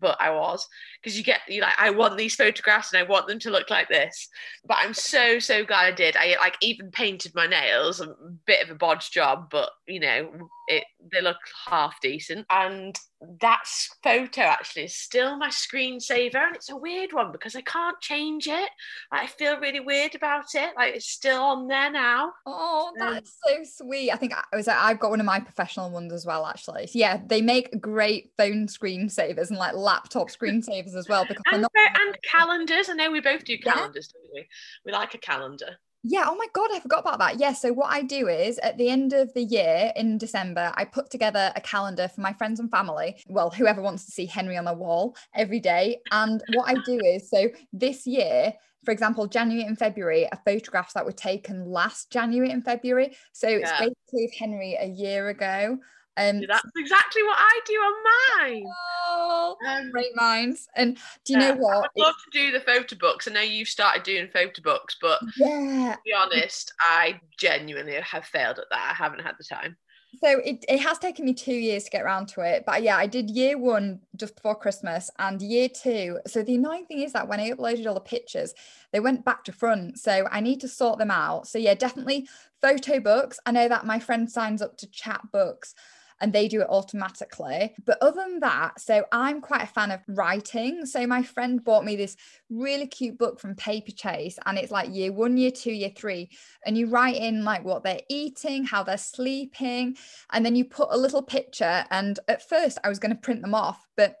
But 0.00 0.16
I 0.20 0.30
was 0.30 0.66
because 1.02 1.16
you 1.16 1.24
get 1.24 1.40
you 1.48 1.60
like 1.60 1.74
I 1.78 1.90
want 1.90 2.16
these 2.16 2.34
photographs 2.34 2.92
and 2.92 3.02
I 3.02 3.08
want 3.08 3.26
them 3.26 3.38
to 3.40 3.50
look 3.50 3.70
like 3.70 3.88
this. 3.88 4.28
But 4.66 4.78
I'm 4.80 4.94
so 4.94 5.38
so 5.38 5.64
glad 5.64 5.92
I 5.92 5.92
did. 5.92 6.16
I 6.16 6.36
like 6.38 6.56
even 6.60 6.90
painted 6.90 7.34
my 7.34 7.46
nails, 7.46 8.00
a 8.00 8.14
bit 8.46 8.64
of 8.64 8.70
a 8.70 8.78
bodge 8.78 9.10
job, 9.10 9.48
but 9.50 9.70
you 9.86 10.00
know 10.00 10.48
it 10.68 10.84
they 11.12 11.20
look 11.20 11.38
half 11.66 12.00
decent. 12.00 12.46
And 12.50 12.98
that 13.40 13.64
photo 14.04 14.42
actually 14.42 14.84
is 14.84 14.94
still 14.94 15.36
my 15.36 15.48
screensaver, 15.48 16.36
and 16.36 16.54
it's 16.54 16.70
a 16.70 16.76
weird 16.76 17.12
one 17.12 17.32
because 17.32 17.56
I 17.56 17.62
can't 17.62 18.00
change 18.00 18.46
it. 18.46 18.70
Like, 19.10 19.22
I 19.22 19.26
feel 19.26 19.58
really 19.58 19.80
weird 19.80 20.14
about 20.14 20.54
it. 20.54 20.72
Like 20.76 20.94
it's 20.94 21.08
still 21.08 21.42
on 21.42 21.66
there 21.66 21.90
now. 21.90 22.32
Oh, 22.46 22.92
Um, 23.00 23.14
that's 23.14 23.36
so 23.44 23.56
sweet. 23.64 24.10
I 24.12 24.16
think 24.16 24.34
I 24.34 24.56
was 24.56 24.66
like, 24.66 24.76
I've 24.76 25.00
got 25.00 25.10
one 25.10 25.20
of 25.20 25.26
my 25.26 25.40
professional 25.40 25.90
ones 25.90 26.12
as 26.12 26.26
well, 26.26 26.46
actually. 26.46 26.86
So, 26.86 26.98
yeah, 26.98 27.20
they 27.26 27.42
make 27.42 27.80
great 27.80 28.30
phone 28.36 28.66
screensavers 28.66 29.48
and 29.48 29.58
like 29.58 29.74
laptop 29.88 30.28
screensavers 30.28 30.94
as 30.94 31.08
well 31.08 31.24
because 31.24 31.44
And, 31.52 31.62
not. 31.62 31.72
and 31.74 32.16
calendars. 32.22 32.88
I 32.88 32.94
know 32.94 33.10
we 33.10 33.20
both 33.20 33.44
do 33.44 33.54
Yeah. 33.54 33.72
calendars, 33.74 34.08
don't 34.08 34.32
we? 34.34 34.46
We 34.84 34.92
like 34.92 35.14
a 35.14 35.18
calendar. 35.18 35.78
Yeah, 36.04 36.24
oh 36.26 36.36
my 36.36 36.46
God, 36.52 36.70
I 36.72 36.78
forgot 36.80 37.00
about 37.00 37.18
that. 37.18 37.40
Yeah, 37.40 37.52
so 37.52 37.72
what 37.72 37.92
I 37.92 38.02
do 38.02 38.28
is 38.28 38.58
at 38.58 38.78
the 38.78 38.88
end 38.88 39.12
of 39.12 39.34
the 39.34 39.42
year 39.42 39.92
in 39.96 40.16
December, 40.16 40.72
I 40.76 40.84
put 40.84 41.10
together 41.10 41.52
a 41.56 41.60
calendar 41.60 42.06
for 42.06 42.20
my 42.20 42.32
friends 42.32 42.60
and 42.60 42.70
family. 42.70 43.20
Well, 43.28 43.50
whoever 43.50 43.82
wants 43.82 44.04
to 44.06 44.12
see 44.12 44.26
Henry 44.26 44.56
on 44.56 44.64
their 44.64 44.74
wall 44.74 45.16
every 45.34 45.58
day. 45.58 46.00
And 46.12 46.42
what 46.52 46.68
I 46.68 46.74
do 46.74 47.00
is, 47.04 47.28
so 47.28 47.48
this 47.72 48.06
year, 48.06 48.54
for 48.84 48.92
example, 48.92 49.26
January 49.26 49.66
and 49.66 49.76
February 49.76 50.30
are 50.30 50.40
photographs 50.44 50.92
that 50.94 51.04
were 51.04 51.12
taken 51.12 51.64
last 51.64 52.12
January 52.12 52.52
and 52.52 52.64
February. 52.64 53.16
So 53.32 53.48
it's 53.48 53.70
Yeah. 53.70 53.80
basically 53.80 54.24
of 54.26 54.30
Henry 54.38 54.76
a 54.78 54.86
year 54.86 55.28
ago. 55.28 55.78
Um, 56.18 56.40
That's 56.48 56.64
exactly 56.76 57.22
what 57.22 57.36
I 57.38 57.60
do 57.66 57.74
on 57.74 57.94
mine. 58.40 58.64
oh, 59.06 59.56
Um, 59.66 59.90
great 59.90 60.14
minds. 60.16 60.68
And 60.74 60.96
do 61.24 61.32
you 61.32 61.38
yeah, 61.38 61.50
know 61.50 61.54
what? 61.56 61.84
I'd 61.84 62.00
love 62.00 62.14
to 62.32 62.38
do 62.38 62.52
the 62.52 62.60
photo 62.60 62.96
books. 62.96 63.28
I 63.28 63.32
know 63.32 63.40
you've 63.40 63.68
started 63.68 64.02
doing 64.02 64.28
photo 64.28 64.62
books, 64.62 64.96
but 65.00 65.20
to 65.20 65.24
yeah, 65.36 65.96
be 66.04 66.12
honest, 66.12 66.72
I 66.80 67.20
genuinely 67.38 67.94
have 67.94 68.24
failed 68.24 68.58
at 68.58 68.66
that. 68.70 68.88
I 68.90 68.94
haven't 68.94 69.20
had 69.20 69.34
the 69.38 69.44
time. 69.44 69.76
So 70.22 70.38
it, 70.38 70.64
it 70.68 70.80
has 70.80 70.98
taken 70.98 71.26
me 71.26 71.34
two 71.34 71.54
years 71.54 71.84
to 71.84 71.90
get 71.90 72.02
around 72.02 72.28
to 72.28 72.40
it. 72.40 72.64
But 72.66 72.82
yeah, 72.82 72.96
I 72.96 73.06
did 73.06 73.30
year 73.30 73.58
one 73.58 74.00
just 74.16 74.34
before 74.36 74.54
Christmas 74.56 75.10
and 75.18 75.40
year 75.40 75.68
two. 75.68 76.18
So 76.26 76.42
the 76.42 76.54
annoying 76.54 76.86
thing 76.86 77.00
is 77.02 77.12
that 77.12 77.28
when 77.28 77.40
I 77.40 77.50
uploaded 77.50 77.86
all 77.86 77.94
the 77.94 78.00
pictures, 78.00 78.54
they 78.90 79.00
went 79.00 79.24
back 79.24 79.44
to 79.44 79.52
front. 79.52 79.98
So 79.98 80.26
I 80.30 80.40
need 80.40 80.60
to 80.62 80.68
sort 80.68 80.98
them 80.98 81.10
out. 81.10 81.46
So 81.46 81.58
yeah, 81.58 81.74
definitely 81.74 82.26
photo 82.60 83.00
books. 83.00 83.38
I 83.44 83.52
know 83.52 83.68
that 83.68 83.86
my 83.86 83.98
friend 83.98 84.30
signs 84.30 84.62
up 84.62 84.78
to 84.78 84.90
chat 84.90 85.20
books 85.30 85.74
and 86.20 86.32
they 86.32 86.48
do 86.48 86.60
it 86.60 86.68
automatically. 86.68 87.74
But 87.84 87.98
other 88.00 88.20
than 88.20 88.40
that, 88.40 88.80
so 88.80 89.04
I'm 89.12 89.40
quite 89.40 89.62
a 89.62 89.66
fan 89.66 89.90
of 89.90 90.00
writing. 90.08 90.86
So 90.86 91.06
my 91.06 91.22
friend 91.22 91.62
bought 91.62 91.84
me 91.84 91.96
this 91.96 92.16
really 92.50 92.86
cute 92.86 93.18
book 93.18 93.40
from 93.40 93.54
Paperchase, 93.54 94.38
and 94.46 94.58
it's 94.58 94.72
like 94.72 94.94
year 94.94 95.12
one, 95.12 95.36
year 95.36 95.50
two, 95.50 95.72
year 95.72 95.92
three. 95.94 96.30
And 96.66 96.76
you 96.76 96.88
write 96.88 97.16
in 97.16 97.44
like 97.44 97.64
what 97.64 97.82
they're 97.82 98.02
eating, 98.08 98.64
how 98.64 98.82
they're 98.82 98.98
sleeping, 98.98 99.96
and 100.32 100.44
then 100.44 100.56
you 100.56 100.64
put 100.64 100.88
a 100.90 100.96
little 100.96 101.22
picture. 101.22 101.84
And 101.90 102.18
at 102.28 102.48
first, 102.48 102.78
I 102.84 102.88
was 102.88 102.98
going 102.98 103.14
to 103.14 103.20
print 103.20 103.42
them 103.42 103.54
off, 103.54 103.86
but 103.96 104.16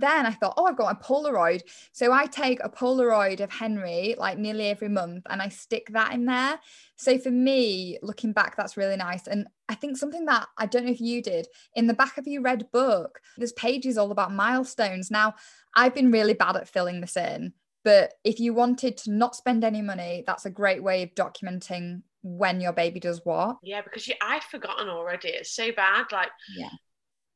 then 0.00 0.26
I 0.26 0.32
thought, 0.32 0.54
oh, 0.56 0.66
I've 0.66 0.76
got 0.76 0.96
a 0.96 1.04
Polaroid. 1.04 1.62
So 1.92 2.12
I 2.12 2.26
take 2.26 2.58
a 2.62 2.68
Polaroid 2.68 3.40
of 3.40 3.50
Henry 3.50 4.14
like 4.18 4.38
nearly 4.38 4.68
every 4.68 4.88
month 4.88 5.24
and 5.28 5.42
I 5.42 5.48
stick 5.48 5.88
that 5.90 6.12
in 6.12 6.26
there. 6.26 6.58
So 6.96 7.18
for 7.18 7.30
me, 7.30 7.98
looking 8.02 8.32
back, 8.32 8.56
that's 8.56 8.76
really 8.76 8.96
nice. 8.96 9.26
And 9.26 9.46
I 9.68 9.74
think 9.74 9.96
something 9.96 10.24
that 10.26 10.46
I 10.58 10.66
don't 10.66 10.84
know 10.86 10.92
if 10.92 11.00
you 11.00 11.22
did 11.22 11.48
in 11.74 11.86
the 11.86 11.94
back 11.94 12.18
of 12.18 12.26
your 12.26 12.42
red 12.42 12.70
book, 12.72 13.20
there's 13.36 13.52
pages 13.52 13.98
all 13.98 14.10
about 14.10 14.32
milestones. 14.32 15.10
Now, 15.10 15.34
I've 15.74 15.94
been 15.94 16.12
really 16.12 16.34
bad 16.34 16.56
at 16.56 16.68
filling 16.68 17.00
this 17.00 17.16
in, 17.16 17.52
but 17.84 18.14
if 18.24 18.38
you 18.38 18.54
wanted 18.54 18.96
to 18.98 19.12
not 19.12 19.34
spend 19.34 19.64
any 19.64 19.82
money, 19.82 20.24
that's 20.26 20.46
a 20.46 20.50
great 20.50 20.82
way 20.82 21.02
of 21.02 21.14
documenting 21.14 22.02
when 22.22 22.60
your 22.60 22.72
baby 22.72 23.00
does 23.00 23.20
what. 23.24 23.56
Yeah, 23.62 23.82
because 23.82 24.06
you, 24.06 24.14
I've 24.20 24.44
forgotten 24.44 24.88
already. 24.88 25.28
It's 25.28 25.50
so 25.50 25.72
bad. 25.72 26.06
Like, 26.12 26.30
Yeah. 26.56 26.68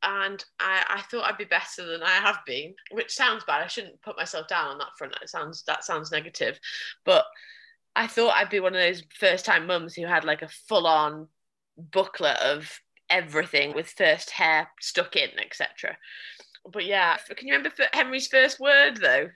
And 0.02 0.44
I, 0.60 0.84
I 0.88 1.02
thought 1.02 1.24
I'd 1.24 1.38
be 1.38 1.44
better 1.44 1.84
than 1.84 2.02
I 2.02 2.10
have 2.10 2.38
been, 2.46 2.74
which 2.92 3.14
sounds 3.14 3.44
bad. 3.44 3.62
I 3.62 3.66
shouldn't 3.66 4.00
put 4.02 4.16
myself 4.16 4.48
down 4.48 4.68
on 4.68 4.78
that 4.78 4.96
front. 4.98 5.14
That 5.18 5.28
sounds 5.28 5.62
that 5.64 5.84
sounds 5.84 6.12
negative, 6.12 6.58
but 7.04 7.24
I 7.94 8.06
thought 8.06 8.34
I'd 8.36 8.50
be 8.50 8.60
one 8.60 8.74
of 8.74 8.80
those 8.80 9.02
first 9.18 9.44
time 9.44 9.66
mums 9.66 9.94
who 9.94 10.06
had 10.06 10.24
like 10.24 10.42
a 10.42 10.48
full 10.68 10.86
on 10.86 11.28
booklet 11.78 12.36
of 12.38 12.80
everything 13.08 13.74
with 13.74 13.88
first 13.88 14.30
hair 14.30 14.68
stuck 14.80 15.16
in, 15.16 15.30
etc. 15.38 15.96
But 16.70 16.84
yeah, 16.84 17.16
can 17.36 17.48
you 17.48 17.54
remember 17.54 17.74
Henry's 17.92 18.28
first 18.28 18.60
word 18.60 18.98
though? 18.98 19.28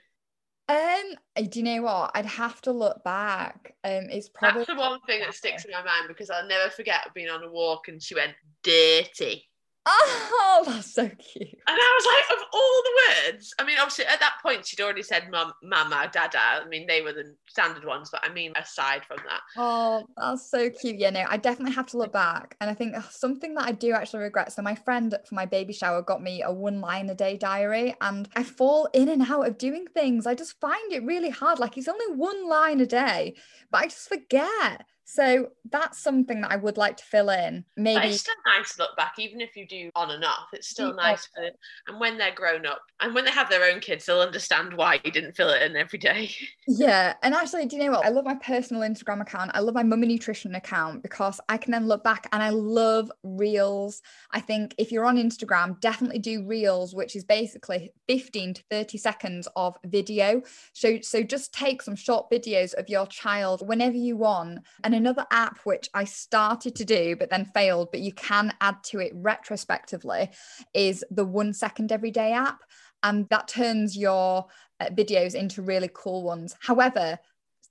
Um, 0.69 1.47
do 1.49 1.59
you 1.59 1.65
know 1.65 1.81
what? 1.81 2.11
I'd 2.13 2.25
have 2.25 2.61
to 2.61 2.71
look 2.71 3.03
back. 3.03 3.75
Um, 3.83 4.07
it's 4.09 4.29
probably 4.29 4.59
That's 4.61 4.69
the 4.69 4.79
one 4.79 4.99
thing 5.01 5.19
that 5.21 5.33
sticks 5.33 5.65
in 5.65 5.71
my 5.71 5.83
mind 5.83 6.07
because 6.07 6.29
I'll 6.29 6.47
never 6.47 6.69
forget 6.69 7.07
being 7.13 7.29
on 7.29 7.43
a 7.43 7.51
walk 7.51 7.87
and 7.87 8.01
she 8.01 8.15
went 8.15 8.33
dirty. 8.63 9.49
Oh, 9.85 10.63
that's 10.67 10.93
so 10.93 11.03
cute. 11.07 11.49
And 11.67 11.77
I 11.79 11.99
was 11.99 12.07
like, 12.07 12.37
of 12.37 12.45
all 12.53 12.83
the 12.83 13.31
words, 13.31 13.53
I 13.59 13.63
mean, 13.65 13.77
obviously 13.79 14.05
at 14.05 14.19
that 14.19 14.37
point 14.43 14.65
she'd 14.65 14.81
already 14.81 15.03
said 15.03 15.29
mum, 15.31 15.53
mama, 15.63 16.09
dada. 16.11 16.37
I 16.63 16.67
mean, 16.67 16.87
they 16.87 17.01
were 17.01 17.13
the 17.13 17.35
standard 17.47 17.85
ones, 17.85 18.09
but 18.11 18.21
I 18.23 18.31
mean, 18.31 18.53
aside 18.55 19.05
from 19.05 19.17
that, 19.27 19.41
Oh, 19.57 20.05
that's 20.17 20.49
so 20.49 20.69
cute. 20.69 20.97
Yeah, 20.97 21.09
no, 21.09 21.25
I 21.27 21.37
definitely 21.37 21.73
have 21.75 21.87
to 21.87 21.97
look 21.97 22.13
back. 22.13 22.55
And 22.61 22.69
I 22.69 22.73
think 22.73 22.95
ugh, 22.95 23.05
something 23.09 23.53
that 23.55 23.65
I 23.65 23.71
do 23.71 23.91
actually 23.93 24.21
regret. 24.23 24.51
So 24.51 24.61
my 24.61 24.75
friend 24.75 25.15
for 25.25 25.35
my 25.35 25.45
baby 25.45 25.73
shower 25.73 26.01
got 26.01 26.21
me 26.21 26.41
a 26.43 26.51
one 26.51 26.81
line 26.81 27.09
a 27.09 27.15
day 27.15 27.37
diary 27.37 27.95
and 28.01 28.27
I 28.35 28.43
fall 28.43 28.89
in 28.93 29.09
and 29.09 29.21
out 29.21 29.47
of 29.47 29.57
doing 29.57 29.87
things. 29.93 30.25
I 30.27 30.35
just 30.35 30.59
find 30.59 30.91
it 30.91 31.03
really 31.03 31.29
hard. 31.29 31.59
Like 31.59 31.77
it's 31.77 31.87
only 31.87 32.15
one 32.15 32.47
line 32.47 32.79
a 32.81 32.85
day, 32.85 33.35
but 33.71 33.79
I 33.79 33.83
just 33.85 34.07
forget. 34.09 34.85
So 35.05 35.49
that's 35.69 36.01
something 36.01 36.41
that 36.41 36.51
I 36.51 36.55
would 36.55 36.77
like 36.77 36.97
to 36.97 37.03
fill 37.03 37.29
in. 37.29 37.65
Maybe 37.75 37.99
But 37.99 38.05
it's 38.09 38.21
still 38.21 38.33
nice 38.45 38.75
to 38.75 38.83
look 38.83 38.95
back, 38.95 39.13
even 39.19 39.41
if 39.41 39.55
you 39.55 39.67
do 39.67 39.89
on 39.95 40.11
and 40.11 40.23
off. 40.23 40.47
It's 40.53 40.69
still 40.69 40.89
Yeah. 40.89 40.95
nice 40.95 41.27
for, 41.27 41.43
and 41.87 41.99
when 41.99 42.17
they're 42.17 42.33
grown 42.33 42.65
up 42.65 42.81
and 43.01 43.13
when 43.13 43.25
they 43.25 43.31
have 43.31 43.49
their 43.49 43.63
own 43.71 43.79
kids, 43.81 44.05
they'll 44.05 44.21
understand 44.21 44.73
why 44.73 45.01
you 45.03 45.11
didn't 45.11 45.33
fill 45.35 45.49
it 45.49 45.61
in 45.63 45.75
every 45.75 45.99
day. 45.99 46.31
Yeah, 46.67 47.15
and 47.21 47.33
actually, 47.33 47.65
do 47.65 47.75
you 47.75 47.83
know 47.83 47.91
what? 47.91 48.05
I 48.05 48.09
love 48.09 48.23
my 48.23 48.35
personal 48.35 48.83
Instagram 48.83 49.19
account. 49.21 49.51
I 49.53 49.59
love 49.59 49.75
my 49.75 49.83
mummy 49.83 50.07
nutrition 50.07 50.55
account 50.55 51.03
because 51.03 51.41
I 51.49 51.57
can 51.57 51.71
then 51.71 51.87
look 51.87 52.03
back 52.03 52.27
and 52.31 52.41
I 52.41 52.49
love 52.49 53.11
reels. 53.23 54.01
I 54.31 54.39
think 54.39 54.73
if 54.77 54.91
you're 54.91 55.05
on 55.05 55.17
Instagram, 55.17 55.79
definitely 55.81 56.19
do 56.19 56.45
reels, 56.45 56.95
which 56.95 57.15
is 57.15 57.25
basically 57.25 57.91
15 58.07 58.53
to 58.53 58.63
30 58.69 58.97
seconds 58.97 59.47
of 59.55 59.75
video. 59.85 60.41
So, 60.73 60.99
so 61.01 61.23
just 61.23 61.53
take 61.53 61.81
some 61.81 61.95
short 61.95 62.29
videos 62.31 62.73
of 62.73 62.87
your 62.87 63.05
child 63.07 63.67
whenever 63.67 63.97
you 63.97 64.15
want. 64.15 64.59
And 64.83 64.90
another 64.93 65.25
app 65.31 65.59
which 65.63 65.89
I 65.93 66.03
started 66.03 66.75
to 66.75 66.85
do 66.85 67.15
but 67.15 67.29
then 67.29 67.45
failed, 67.45 67.89
but 67.91 68.01
you 68.01 68.13
can 68.13 68.53
add 68.61 68.83
to 68.85 68.99
it 68.99 69.11
retrospectively, 69.15 70.29
is 70.73 71.03
the 71.11 71.25
one 71.25 71.53
second 71.53 71.91
everyday 71.91 72.33
app. 72.33 72.61
And 73.03 73.27
that 73.29 73.47
turns 73.47 73.97
your 73.97 74.45
uh, 74.79 74.89
videos 74.89 75.33
into 75.33 75.61
really 75.61 75.89
cool 75.93 76.23
ones. 76.23 76.55
However, 76.59 77.17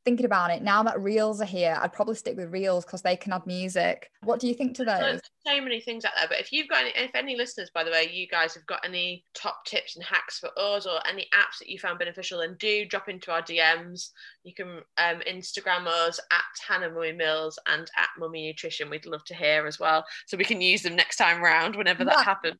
thinking 0.04 0.26
about 0.26 0.50
it, 0.50 0.62
now 0.62 0.82
that 0.82 1.00
reels 1.00 1.40
are 1.40 1.46
here, 1.46 1.78
I'd 1.80 1.92
probably 1.92 2.14
stick 2.14 2.36
with 2.36 2.50
reels 2.50 2.84
because 2.84 3.02
they 3.02 3.16
can 3.16 3.32
add 3.32 3.46
music. 3.46 4.10
What 4.22 4.40
do 4.40 4.48
you 4.48 4.54
think 4.54 4.74
to 4.76 4.84
those? 4.84 5.20
So 5.46 5.60
many 5.60 5.80
things 5.80 6.04
out 6.04 6.12
there. 6.18 6.28
But 6.28 6.40
if 6.40 6.52
you've 6.52 6.68
got 6.68 6.82
any, 6.82 6.92
if 6.96 7.14
any 7.14 7.36
listeners, 7.36 7.70
by 7.72 7.84
the 7.84 7.90
way, 7.90 8.10
you 8.12 8.26
guys 8.26 8.54
have 8.54 8.66
got 8.66 8.84
any 8.84 9.24
top 9.34 9.64
tips 9.64 9.96
and 9.96 10.04
hacks 10.04 10.38
for 10.38 10.50
us 10.58 10.86
or 10.86 11.00
any 11.08 11.28
apps 11.34 11.58
that 11.58 11.68
you 11.68 11.78
found 11.78 11.98
beneficial, 11.98 12.40
then 12.40 12.56
do 12.58 12.84
drop 12.86 13.08
into 13.08 13.30
our 13.30 13.42
DMs. 13.42 14.10
You 14.42 14.54
can 14.54 14.80
um, 14.98 15.20
Instagram 15.28 15.86
us 15.86 16.18
at 16.30 16.42
Hannah 16.66 16.90
Mummy 16.90 17.12
Mills 17.12 17.58
and 17.66 17.90
at 17.98 18.08
Mummy 18.18 18.46
Nutrition. 18.46 18.90
We'd 18.90 19.06
love 19.06 19.24
to 19.24 19.34
hear 19.34 19.66
as 19.66 19.78
well, 19.78 20.04
so 20.26 20.36
we 20.36 20.44
can 20.44 20.60
use 20.60 20.82
them 20.82 20.96
next 20.96 21.16
time 21.16 21.42
round 21.42 21.76
whenever 21.76 22.04
that 22.04 22.24
happens. 22.24 22.56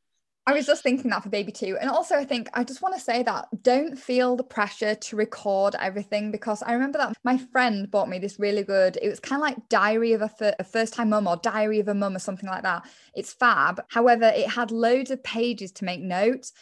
I 0.47 0.55
was 0.55 0.67
just 0.67 0.83
thinking 0.83 1.11
that 1.11 1.23
for 1.23 1.29
baby 1.29 1.53
two. 1.53 1.77
And 1.81 1.91
also, 1.91 2.17
I 2.17 2.25
think 2.25 2.49
I 2.55 2.65
just 2.65 2.83
want 2.83 2.95
to 2.95 3.01
say 3.01 3.23
that 3.23 3.49
don't 3.63 3.99
feel 3.99 4.37
the 4.37 4.43
pressure 4.43 4.95
to 4.95 5.17
record 5.17 5.77
everything 5.79 6.33
because 6.33 6.63
I 6.63 6.73
remember 6.73 6.99
that 6.99 7.17
my 7.25 7.37
friend 7.37 7.91
bought 7.91 8.09
me 8.09 8.19
this 8.19 8.39
really 8.39 8.65
good, 8.65 8.99
it 9.01 9.09
was 9.09 9.21
kind 9.21 9.41
of 9.41 9.47
like 9.47 9.69
Diary 9.69 10.13
of 10.13 10.23
a, 10.23 10.29
fir- 10.29 10.57
a 10.59 10.65
First 10.65 10.95
Time 10.95 11.11
Mum 11.11 11.27
or 11.27 11.37
Diary 11.37 11.79
of 11.79 11.89
a 11.89 11.95
Mum 11.95 12.17
or 12.17 12.21
something 12.21 12.49
like 12.49 12.63
that. 12.63 12.85
It's 13.15 13.33
fab. 13.33 13.83
However, 13.91 14.33
it 14.35 14.49
had 14.49 14.71
loads 14.71 15.11
of 15.11 15.23
pages 15.23 15.73
to 15.73 15.85
make 15.85 16.01
notes 16.01 16.53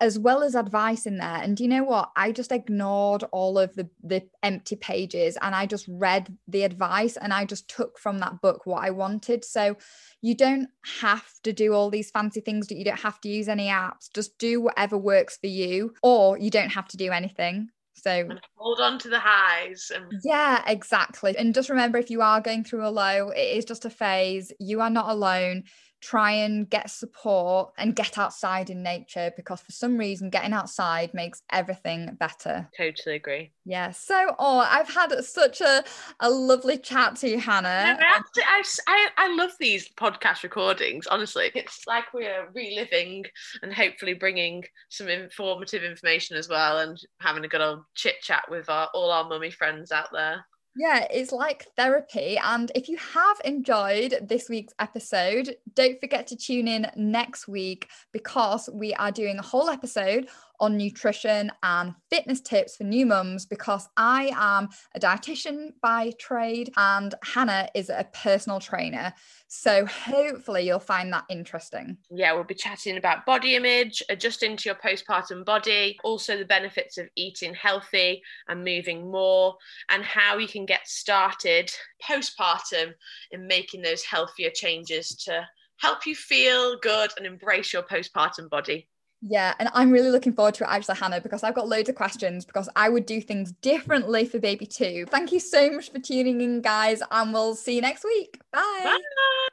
as 0.00 0.18
well 0.18 0.42
as 0.42 0.54
advice 0.54 1.06
in 1.06 1.18
there. 1.18 1.40
And 1.42 1.56
do 1.56 1.62
you 1.62 1.68
know 1.68 1.84
what? 1.84 2.10
I 2.16 2.32
just 2.32 2.52
ignored 2.52 3.24
all 3.32 3.58
of 3.58 3.74
the 3.74 3.88
the 4.02 4.28
empty 4.42 4.76
pages 4.76 5.38
and 5.40 5.54
I 5.54 5.66
just 5.66 5.86
read 5.88 6.36
the 6.48 6.64
advice 6.64 7.16
and 7.16 7.32
I 7.32 7.44
just 7.44 7.68
took 7.68 7.98
from 7.98 8.18
that 8.18 8.40
book 8.40 8.66
what 8.66 8.84
I 8.84 8.90
wanted. 8.90 9.44
So 9.44 9.76
you 10.20 10.34
don't 10.34 10.68
have 11.00 11.26
to 11.44 11.52
do 11.52 11.72
all 11.72 11.90
these 11.90 12.10
fancy 12.10 12.40
things 12.40 12.66
that 12.68 12.76
you 12.76 12.84
don't 12.84 13.00
have 13.00 13.20
to 13.22 13.28
use 13.28 13.48
any 13.48 13.68
apps. 13.68 14.12
Just 14.12 14.38
do 14.38 14.60
whatever 14.60 14.98
works 14.98 15.38
for 15.38 15.48
you 15.48 15.94
or 16.02 16.38
you 16.38 16.50
don't 16.50 16.70
have 16.70 16.88
to 16.88 16.96
do 16.96 17.10
anything. 17.10 17.68
So 17.94 18.10
And 18.10 18.40
hold 18.56 18.80
on 18.80 18.98
to 19.00 19.08
the 19.08 19.18
highs. 19.18 19.90
And 19.94 20.12
yeah, 20.22 20.62
exactly. 20.66 21.36
And 21.36 21.54
just 21.54 21.70
remember 21.70 21.98
if 21.98 22.10
you 22.10 22.20
are 22.20 22.40
going 22.40 22.62
through 22.62 22.86
a 22.86 22.90
low, 22.90 23.30
it 23.30 23.56
is 23.56 23.64
just 23.64 23.86
a 23.86 23.90
phase. 23.90 24.52
You 24.60 24.82
are 24.82 24.90
not 24.90 25.08
alone. 25.08 25.64
Try 26.06 26.32
and 26.32 26.70
get 26.70 26.88
support 26.88 27.72
and 27.78 27.96
get 27.96 28.16
outside 28.16 28.70
in 28.70 28.82
nature 28.84 29.32
because 29.36 29.60
for 29.60 29.72
some 29.72 29.98
reason, 29.98 30.30
getting 30.30 30.52
outside 30.52 31.12
makes 31.12 31.42
everything 31.50 32.16
better. 32.20 32.68
totally 32.76 33.16
agree. 33.16 33.50
Yeah. 33.64 33.90
So, 33.90 34.36
oh, 34.38 34.58
I've 34.60 34.88
had 34.88 35.08
such 35.24 35.60
a, 35.60 35.82
a 36.20 36.30
lovely 36.30 36.78
chat 36.78 37.16
to 37.16 37.28
you, 37.28 37.36
No, 37.38 37.42
Hannah. 37.42 37.98
I, 37.98 38.16
actually- 38.16 38.44
I, 38.44 38.62
I- 38.86 39.10
I 39.18 39.34
love 39.34 39.50
these 39.58 39.88
podcast 39.98 40.44
recordings, 40.44 41.08
honestly. 41.08 41.50
It's 41.56 41.84
like 41.88 42.04
we're 42.14 42.48
reliving 42.54 43.24
and 43.62 43.72
hopefully 43.74 44.14
bringing 44.14 44.62
some 44.88 45.08
informative 45.08 45.82
information 45.82 46.36
as 46.36 46.48
well 46.48 46.78
and 46.78 46.96
having 47.20 47.44
a 47.44 47.48
good 47.48 47.60
old 47.60 47.80
chit 47.96 48.20
chat 48.22 48.44
with 48.48 48.68
our, 48.70 48.88
all 48.94 49.10
our 49.10 49.28
mummy 49.28 49.50
friends 49.50 49.90
out 49.90 50.08
there. 50.12 50.44
Yeah, 50.78 51.06
it's 51.10 51.32
like 51.32 51.68
therapy. 51.74 52.36
And 52.36 52.70
if 52.74 52.86
you 52.88 52.98
have 52.98 53.40
enjoyed 53.46 54.18
this 54.28 54.50
week's 54.50 54.74
episode, 54.78 55.56
don't 55.74 55.98
forget 56.00 56.26
to 56.26 56.36
tune 56.36 56.68
in 56.68 56.90
next 56.96 57.48
week 57.48 57.88
because 58.12 58.68
we 58.70 58.92
are 58.94 59.10
doing 59.10 59.38
a 59.38 59.42
whole 59.42 59.70
episode 59.70 60.28
on 60.60 60.76
nutrition 60.76 61.50
and 61.62 61.94
fitness 62.10 62.40
tips 62.40 62.76
for 62.76 62.84
new 62.84 63.06
mums 63.06 63.46
because 63.46 63.88
I 63.96 64.32
am 64.34 64.68
a 64.94 65.00
dietitian 65.00 65.70
by 65.82 66.12
trade 66.18 66.72
and 66.76 67.14
Hannah 67.22 67.68
is 67.74 67.90
a 67.90 68.06
personal 68.12 68.60
trainer. 68.60 69.12
So 69.48 69.86
hopefully 69.86 70.66
you'll 70.66 70.78
find 70.80 71.12
that 71.12 71.24
interesting. 71.28 71.98
Yeah, 72.10 72.32
we'll 72.32 72.44
be 72.44 72.54
chatting 72.54 72.96
about 72.96 73.26
body 73.26 73.54
image, 73.54 74.02
adjusting 74.08 74.56
to 74.56 74.68
your 74.68 74.76
postpartum 74.76 75.44
body, 75.44 75.98
also 76.02 76.36
the 76.36 76.44
benefits 76.44 76.98
of 76.98 77.08
eating 77.16 77.54
healthy 77.54 78.22
and 78.48 78.64
moving 78.64 79.10
more, 79.10 79.56
and 79.88 80.02
how 80.02 80.38
you 80.38 80.48
can 80.48 80.66
get 80.66 80.86
started 80.88 81.70
postpartum 82.02 82.92
in 83.30 83.46
making 83.46 83.82
those 83.82 84.02
healthier 84.02 84.50
changes 84.50 85.08
to 85.24 85.46
help 85.78 86.06
you 86.06 86.14
feel 86.14 86.78
good 86.78 87.10
and 87.16 87.26
embrace 87.26 87.72
your 87.72 87.82
postpartum 87.82 88.48
body. 88.48 88.88
Yeah, 89.28 89.54
and 89.58 89.68
I'm 89.74 89.90
really 89.90 90.10
looking 90.10 90.32
forward 90.32 90.54
to 90.54 90.64
it 90.64 90.68
actually, 90.70 90.96
Hannah, 90.96 91.20
because 91.20 91.42
I've 91.42 91.54
got 91.54 91.68
loads 91.68 91.88
of 91.88 91.96
questions 91.96 92.44
because 92.44 92.68
I 92.76 92.88
would 92.88 93.06
do 93.06 93.20
things 93.20 93.52
differently 93.60 94.24
for 94.24 94.38
baby 94.38 94.66
two. 94.66 95.04
Thank 95.06 95.32
you 95.32 95.40
so 95.40 95.70
much 95.70 95.90
for 95.90 95.98
tuning 95.98 96.40
in, 96.40 96.60
guys, 96.60 97.02
and 97.10 97.32
we'll 97.32 97.56
see 97.56 97.74
you 97.74 97.80
next 97.80 98.04
week. 98.04 98.38
Bye. 98.52 98.60
Bye. 98.84 99.48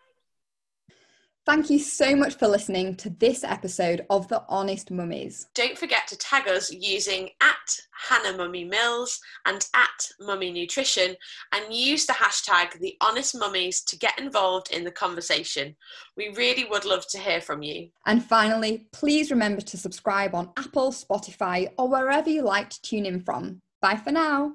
Thank 1.45 1.69
you 1.69 1.77
so 1.77 2.15
much 2.15 2.36
for 2.36 2.47
listening 2.47 2.95
to 2.95 3.10
this 3.10 3.43
episode 3.43 4.06
of 4.10 4.29
The 4.29 4.43
Honest 4.47 4.91
Mummies. 4.91 5.47
Don't 5.53 5.77
forget 5.77 6.08
to 6.08 6.17
tag 6.17 6.47
us 6.47 6.71
using 6.71 7.32
at 7.41 7.79
Hannah 8.08 8.38
Mummy 8.38 8.63
Mills 8.63 9.19
and 9.45 9.67
at 9.73 10.08
Mummy 10.21 10.53
Nutrition 10.53 11.17
and 11.53 11.73
use 11.73 12.06
the 12.06 12.13
hashtag 12.13 12.79
The 12.79 12.95
Honest 13.01 13.38
Mummies 13.38 13.82
to 13.82 13.97
get 13.97 14.17
involved 14.17 14.71
in 14.71 14.86
the 14.86 14.91
conversation. 14.91 15.75
We 16.15 16.29
really 16.29 16.63
would 16.63 16.86
love 16.86 17.06
to 17.10 17.19
hear 17.19 17.41
from 17.41 17.62
you. 17.62 17.89
And 18.06 18.23
finally, 18.23 18.88
please 18.93 19.29
remember 19.29 19.62
to 19.62 19.77
subscribe 19.77 20.34
on 20.34 20.49
Apple, 20.56 20.93
Spotify, 20.93 21.67
or 21.77 21.89
wherever 21.89 22.29
you 22.29 22.43
like 22.43 22.69
to 22.69 22.82
tune 22.84 23.06
in 23.06 23.19
from. 23.19 23.60
Bye 23.82 23.97
for 23.97 24.12
now. 24.12 24.51